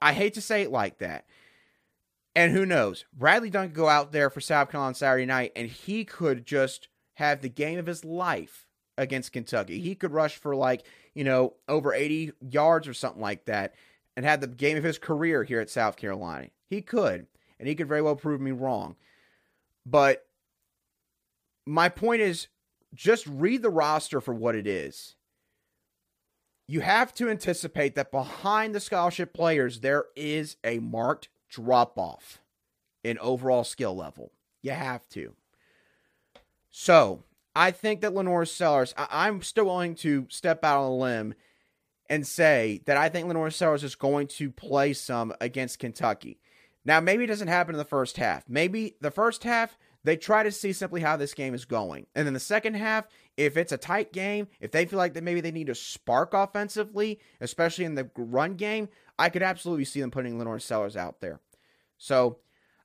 I 0.00 0.12
hate 0.12 0.34
to 0.34 0.40
say 0.40 0.62
it 0.62 0.72
like 0.72 0.98
that. 0.98 1.26
And 2.34 2.52
who 2.52 2.66
knows? 2.66 3.04
Bradley 3.12 3.50
Dunn 3.50 3.68
could 3.68 3.76
go 3.76 3.88
out 3.88 4.12
there 4.12 4.28
for 4.28 4.40
South 4.40 4.70
Carolina 4.70 4.88
on 4.88 4.94
Saturday 4.94 5.26
night 5.26 5.52
and 5.54 5.68
he 5.68 6.04
could 6.04 6.44
just 6.44 6.88
have 7.14 7.40
the 7.40 7.48
game 7.48 7.78
of 7.78 7.86
his 7.86 8.04
life 8.04 8.66
against 8.98 9.32
Kentucky. 9.32 9.80
He 9.80 9.94
could 9.94 10.12
rush 10.12 10.36
for 10.36 10.56
like, 10.56 10.84
you 11.14 11.24
know, 11.24 11.54
over 11.68 11.94
80 11.94 12.32
yards 12.40 12.88
or 12.88 12.94
something 12.94 13.22
like 13.22 13.44
that 13.44 13.74
and 14.16 14.26
have 14.26 14.40
the 14.40 14.48
game 14.48 14.76
of 14.76 14.84
his 14.84 14.98
career 14.98 15.44
here 15.44 15.60
at 15.60 15.70
South 15.70 15.96
Carolina. 15.96 16.48
He 16.68 16.82
could. 16.82 17.26
And 17.58 17.68
he 17.68 17.76
could 17.76 17.88
very 17.88 18.02
well 18.02 18.16
prove 18.16 18.40
me 18.40 18.50
wrong. 18.50 18.96
But 19.86 20.26
my 21.66 21.88
point 21.88 22.20
is 22.20 22.48
just 22.94 23.26
read 23.26 23.62
the 23.62 23.70
roster 23.70 24.20
for 24.20 24.34
what 24.34 24.54
it 24.54 24.66
is. 24.66 25.14
You 26.66 26.80
have 26.80 27.12
to 27.14 27.28
anticipate 27.28 27.94
that 27.94 28.10
behind 28.10 28.74
the 28.74 28.80
scholarship 28.80 29.34
players, 29.34 29.80
there 29.80 30.06
is 30.16 30.56
a 30.64 30.78
marked 30.78 31.28
drop 31.54 31.98
off 31.98 32.40
in 33.02 33.18
overall 33.18 33.64
skill 33.64 33.94
level. 33.94 34.32
You 34.62 34.72
have 34.72 35.08
to. 35.10 35.34
So 36.70 37.22
I 37.54 37.70
think 37.70 38.00
that 38.00 38.12
LaNorris 38.12 38.48
Sellers, 38.48 38.94
I- 38.96 39.28
am 39.28 39.42
still 39.42 39.66
willing 39.66 39.94
to 39.96 40.26
step 40.30 40.64
out 40.64 40.80
on 40.80 40.90
a 40.90 40.96
limb 40.96 41.34
and 42.10 42.26
say 42.26 42.82
that 42.86 42.96
I 42.96 43.08
think 43.08 43.28
LaNorris 43.28 43.54
Sellers 43.54 43.84
is 43.84 43.94
going 43.94 44.26
to 44.28 44.50
play 44.50 44.92
some 44.92 45.32
against 45.40 45.78
Kentucky. 45.78 46.40
Now, 46.84 47.00
maybe 47.00 47.24
it 47.24 47.28
doesn't 47.28 47.48
happen 47.48 47.74
in 47.74 47.78
the 47.78 47.84
first 47.84 48.16
half. 48.16 48.48
Maybe 48.48 48.96
the 49.00 49.10
first 49.10 49.44
half, 49.44 49.78
they 50.02 50.16
try 50.16 50.42
to 50.42 50.52
see 50.52 50.72
simply 50.72 51.00
how 51.00 51.16
this 51.16 51.32
game 51.32 51.54
is 51.54 51.64
going. 51.64 52.06
And 52.14 52.26
then 52.26 52.34
the 52.34 52.40
second 52.40 52.74
half, 52.74 53.06
if 53.36 53.56
it's 53.56 53.72
a 53.72 53.78
tight 53.78 54.12
game, 54.12 54.48
if 54.60 54.70
they 54.70 54.84
feel 54.84 54.98
like 54.98 55.14
that 55.14 55.24
maybe 55.24 55.40
they 55.40 55.50
need 55.50 55.70
a 55.70 55.74
spark 55.74 56.34
offensively, 56.34 57.20
especially 57.40 57.86
in 57.86 57.94
the 57.94 58.10
run 58.16 58.54
game, 58.54 58.88
I 59.18 59.30
could 59.30 59.42
absolutely 59.42 59.86
see 59.86 60.00
them 60.00 60.10
putting 60.10 60.38
LaNorris 60.38 60.62
Sellers 60.62 60.96
out 60.96 61.20
there. 61.20 61.40
So 61.98 62.38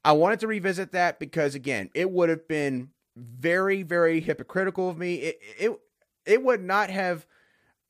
I 0.03 0.13
wanted 0.13 0.39
to 0.41 0.47
revisit 0.47 0.91
that 0.93 1.19
because 1.19 1.55
again, 1.55 1.89
it 1.93 2.09
would 2.09 2.29
have 2.29 2.47
been 2.47 2.89
very, 3.15 3.83
very 3.83 4.21
hypocritical 4.21 4.89
of 4.89 4.97
me. 4.97 5.15
It 5.15 5.39
it 5.59 5.79
it 6.25 6.43
would 6.43 6.61
not 6.61 6.89
have 6.89 7.25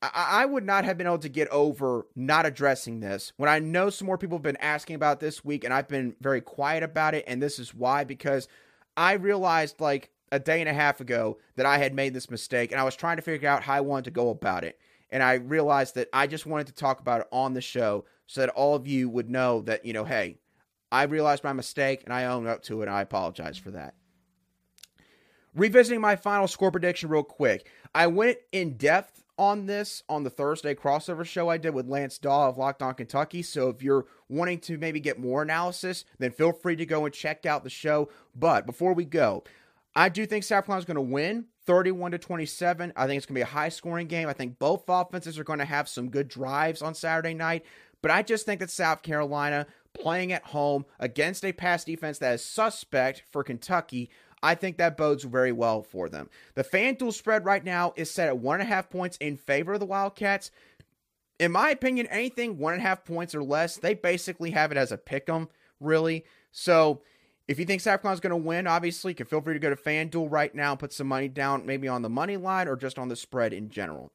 I, 0.02 0.46
would 0.46 0.64
not 0.64 0.86
have 0.86 0.96
been 0.96 1.06
able 1.06 1.18
to 1.18 1.28
get 1.28 1.48
over 1.48 2.06
not 2.16 2.46
addressing 2.46 3.00
this 3.00 3.34
when 3.36 3.50
I 3.50 3.58
know 3.58 3.90
some 3.90 4.06
more 4.06 4.16
people 4.16 4.38
have 4.38 4.42
been 4.42 4.56
asking 4.56 4.96
about 4.96 5.20
this 5.20 5.44
week 5.44 5.62
and 5.62 5.74
I've 5.74 5.88
been 5.88 6.16
very 6.22 6.40
quiet 6.40 6.82
about 6.82 7.14
it. 7.14 7.24
And 7.26 7.42
this 7.42 7.58
is 7.58 7.74
why, 7.74 8.04
because 8.04 8.48
I 8.96 9.12
realized 9.12 9.78
like 9.78 10.10
a 10.32 10.38
day 10.38 10.60
and 10.60 10.70
a 10.70 10.74
half 10.74 11.00
ago 11.00 11.36
that 11.56 11.66
I 11.66 11.76
had 11.76 11.92
made 11.92 12.14
this 12.14 12.30
mistake 12.30 12.72
and 12.72 12.80
I 12.80 12.84
was 12.84 12.96
trying 12.96 13.16
to 13.16 13.22
figure 13.22 13.48
out 13.48 13.62
how 13.62 13.74
I 13.74 13.80
wanted 13.82 14.06
to 14.06 14.10
go 14.10 14.30
about 14.30 14.64
it. 14.64 14.78
And 15.10 15.22
I 15.22 15.34
realized 15.34 15.96
that 15.96 16.08
I 16.14 16.26
just 16.26 16.46
wanted 16.46 16.68
to 16.68 16.72
talk 16.72 17.00
about 17.00 17.20
it 17.20 17.26
on 17.30 17.52
the 17.52 17.60
show 17.60 18.06
so 18.26 18.40
that 18.40 18.50
all 18.50 18.74
of 18.74 18.86
you 18.86 19.10
would 19.10 19.28
know 19.28 19.60
that, 19.62 19.84
you 19.84 19.92
know, 19.92 20.04
hey, 20.04 20.38
I 20.92 21.04
realized 21.04 21.44
my 21.44 21.52
mistake 21.52 22.02
and 22.04 22.12
I 22.12 22.24
own 22.24 22.46
up 22.46 22.62
to 22.64 22.80
it 22.82 22.86
and 22.86 22.94
I 22.94 23.02
apologize 23.02 23.58
for 23.58 23.70
that. 23.72 23.94
Revisiting 25.54 26.00
my 26.00 26.16
final 26.16 26.46
score 26.46 26.70
prediction 26.70 27.08
real 27.08 27.24
quick. 27.24 27.68
I 27.94 28.06
went 28.06 28.38
in 28.52 28.76
depth 28.76 29.24
on 29.36 29.66
this 29.66 30.02
on 30.08 30.22
the 30.22 30.30
Thursday 30.30 30.74
crossover 30.74 31.24
show 31.24 31.48
I 31.48 31.56
did 31.56 31.74
with 31.74 31.88
Lance 31.88 32.18
Daw 32.18 32.48
of 32.48 32.58
Locked 32.58 32.82
On 32.82 32.94
Kentucky. 32.94 33.42
So 33.42 33.68
if 33.68 33.82
you're 33.82 34.04
wanting 34.28 34.60
to 34.60 34.78
maybe 34.78 35.00
get 35.00 35.18
more 35.18 35.42
analysis, 35.42 36.04
then 36.18 36.30
feel 36.30 36.52
free 36.52 36.76
to 36.76 36.86
go 36.86 37.04
and 37.04 37.14
check 37.14 37.46
out 37.46 37.64
the 37.64 37.70
show. 37.70 38.10
But 38.36 38.66
before 38.66 38.92
we 38.92 39.04
go, 39.04 39.42
I 39.96 40.08
do 40.08 40.26
think 40.26 40.44
South 40.44 40.66
Carolina's 40.66 40.84
going 40.84 40.96
to 40.96 41.00
win 41.00 41.46
31 41.66 42.12
to 42.12 42.18
27. 42.18 42.92
I 42.94 43.06
think 43.06 43.16
it's 43.16 43.26
going 43.26 43.34
to 43.34 43.38
be 43.38 43.42
a 43.42 43.46
high 43.46 43.70
scoring 43.70 44.06
game. 44.06 44.28
I 44.28 44.34
think 44.34 44.58
both 44.58 44.84
offenses 44.88 45.38
are 45.38 45.44
going 45.44 45.58
to 45.58 45.64
have 45.64 45.88
some 45.88 46.10
good 46.10 46.28
drives 46.28 46.82
on 46.82 46.94
Saturday 46.94 47.34
night. 47.34 47.64
But 48.02 48.10
I 48.10 48.22
just 48.22 48.46
think 48.46 48.60
that 48.60 48.70
South 48.70 49.02
Carolina 49.02 49.66
playing 49.92 50.32
at 50.32 50.44
home 50.46 50.84
against 50.98 51.44
a 51.44 51.52
pass 51.52 51.84
defense 51.84 52.18
that 52.18 52.34
is 52.34 52.44
suspect 52.44 53.22
for 53.30 53.44
Kentucky, 53.44 54.10
I 54.42 54.54
think 54.54 54.78
that 54.78 54.96
bodes 54.96 55.24
very 55.24 55.52
well 55.52 55.82
for 55.82 56.08
them. 56.08 56.30
The 56.54 56.64
FanDuel 56.64 57.12
spread 57.12 57.44
right 57.44 57.64
now 57.64 57.92
is 57.96 58.10
set 58.10 58.28
at 58.28 58.38
one 58.38 58.60
and 58.60 58.68
a 58.68 58.72
half 58.72 58.88
points 58.88 59.16
in 59.18 59.36
favor 59.36 59.74
of 59.74 59.80
the 59.80 59.86
Wildcats. 59.86 60.50
In 61.38 61.52
my 61.52 61.70
opinion, 61.70 62.06
anything 62.06 62.58
one 62.58 62.74
and 62.74 62.82
a 62.82 62.86
half 62.86 63.04
points 63.04 63.34
or 63.34 63.42
less, 63.42 63.76
they 63.76 63.94
basically 63.94 64.50
have 64.50 64.72
it 64.72 64.78
as 64.78 64.92
a 64.92 64.98
pick 64.98 65.28
'em, 65.28 65.48
really. 65.78 66.24
So 66.52 67.02
if 67.48 67.58
you 67.58 67.64
think 67.64 67.82
Carolina's 67.82 68.20
going 68.20 68.30
to 68.30 68.36
win, 68.36 68.66
obviously, 68.66 69.12
you 69.12 69.16
can 69.16 69.26
feel 69.26 69.40
free 69.40 69.54
to 69.54 69.60
go 69.60 69.70
to 69.70 69.76
FanDuel 69.76 70.30
right 70.30 70.54
now 70.54 70.70
and 70.70 70.80
put 70.80 70.92
some 70.92 71.08
money 71.08 71.28
down, 71.28 71.66
maybe 71.66 71.88
on 71.88 72.02
the 72.02 72.08
money 72.08 72.36
line 72.36 72.68
or 72.68 72.76
just 72.76 72.98
on 72.98 73.08
the 73.08 73.16
spread 73.16 73.52
in 73.52 73.70
general. 73.70 74.12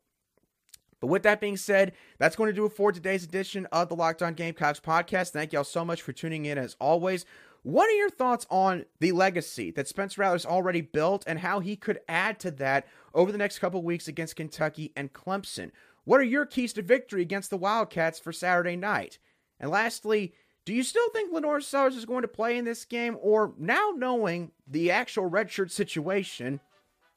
But 1.02 1.08
with 1.08 1.24
that 1.24 1.42
being 1.42 1.58
said, 1.58 1.94
that's 2.18 2.36
going 2.36 2.50
to 2.50 2.56
do 2.56 2.66
it 2.66 2.74
for 2.74 2.92
today's 2.92 3.24
edition 3.24 3.66
of 3.72 3.90
the 3.90 3.96
Locked 3.96 4.22
On 4.22 4.34
Gamecocks 4.34 4.80
podcast. 4.80 5.32
Thank 5.32 5.54
y'all 5.54 5.64
so 5.64 5.86
much 5.86 6.02
for 6.02 6.14
tuning 6.14 6.46
in 6.46 6.58
as 6.58 6.76
always. 6.80 7.26
What 7.64 7.90
are 7.90 7.96
your 7.96 8.12
thoughts 8.12 8.46
on 8.52 8.86
the 9.00 9.12
legacy 9.12 9.72
that 9.72 9.88
Spencer 9.88 10.22
Rattler's 10.22 10.46
already 10.46 10.82
built 10.82 11.24
and 11.26 11.40
how 11.40 11.60
he 11.60 11.76
could 11.76 12.00
add 12.08 12.40
to 12.42 12.52
that 12.52 12.88
over 13.14 13.32
the 13.32 13.40
next 13.40 13.60
couple 13.60 13.82
weeks 13.82 14.08
against 14.08 14.36
Kentucky 14.36 14.92
and 14.96 15.12
Clemson? 15.14 15.72
What 16.04 16.20
are 16.20 16.24
your 16.24 16.46
keys 16.46 16.74
to 16.74 16.84
victory 16.84 17.24
against 17.24 17.50
the 17.50 17.58
Wildcats 17.58 18.20
for 18.20 18.32
Saturday 18.32 18.76
night? 18.76 19.18
And 19.60 19.72
lastly, 19.72 20.36
do 20.66 20.74
you 20.74 20.84
still 20.84 21.10
think 21.10 21.34
LaNorris 21.34 21.64
Sellers 21.64 21.96
is 21.96 22.06
going 22.06 22.22
to 22.22 22.28
play 22.28 22.58
in 22.58 22.66
this 22.66 22.86
game? 22.86 23.18
Or 23.20 23.54
now 23.58 23.94
knowing 23.96 24.52
the 24.68 24.92
actual 24.92 25.30
redshirt 25.30 25.72
situation, 25.72 26.60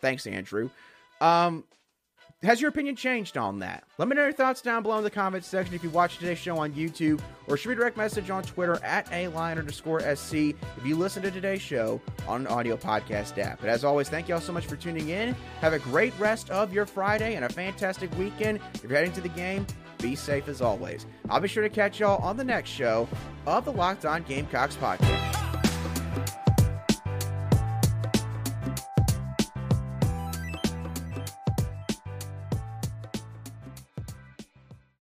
thanks, 0.01 0.27
Andrew, 0.27 0.71
um, 1.21 1.65
has 2.43 2.61
your 2.61 2.69
opinion 2.69 2.95
changed 2.95 3.37
on 3.37 3.59
that? 3.59 3.85
Let 3.99 4.07
me 4.07 4.15
know 4.15 4.23
your 4.23 4.33
thoughts 4.33 4.63
down 4.63 4.83
below 4.85 4.99
in 4.99 5.05
the 5.05 5.11
comments 5.11 5.49
section 5.49 5.75
if 5.75 5.83
you 5.83 5.91
watch 5.91 6.19
today's 6.19 6.39
show 6.39 6.57
on 6.59 6.73
YouTube, 6.73 7.21
or 7.49 7.57
shoot 7.57 7.71
me 7.71 7.73
a 7.75 7.79
direct 7.79 7.97
message 7.97 8.31
on 8.31 8.45
Twitter 8.45 8.79
at 8.85 9.11
a 9.13 9.27
line 9.29 9.59
underscore 9.59 10.01
SC 10.15 10.35
if 10.35 10.85
you 10.85 10.95
listen 10.95 11.23
to 11.23 11.31
today's 11.33 11.61
show 11.61 12.01
on 12.29 12.43
an 12.43 12.47
audio 12.47 12.77
podcast 12.77 13.39
app. 13.39 13.61
But 13.61 13.71
as 13.71 13.85
always, 13.85 14.09
thank 14.09 14.29
you 14.29 14.35
all 14.37 14.41
so 14.41 14.53
much 14.53 14.67
for 14.67 14.77
tuning 14.77 15.09
in. 15.09 15.35
Have 15.61 15.73
a 15.73 15.81
great 15.81 16.17
rest 16.19 16.49
of 16.51 16.73
your 16.73 16.87
Friday 16.87 17.35
and 17.35 17.45
a 17.45 17.49
fantastic 17.49 18.17
weekend. 18.17 18.61
If 18.75 18.85
you're 18.85 18.93
heading 18.93 19.13
to 19.13 19.21
the 19.21 19.31
game, 19.31 19.67
be 19.99 20.15
safe 20.15 20.47
as 20.47 20.63
always. 20.63 21.07
I'll 21.29 21.41
be 21.41 21.49
sure 21.49 21.65
to 21.65 21.69
catch 21.69 21.99
y'all 21.99 22.23
on 22.23 22.37
the 22.37 22.45
next 22.45 22.71
show 22.71 23.09
of 23.47 23.65
the 23.65 23.73
Locked 23.73 24.05
On 24.07 24.23
Gamecocks 24.23 24.77
podcast. 24.77 25.38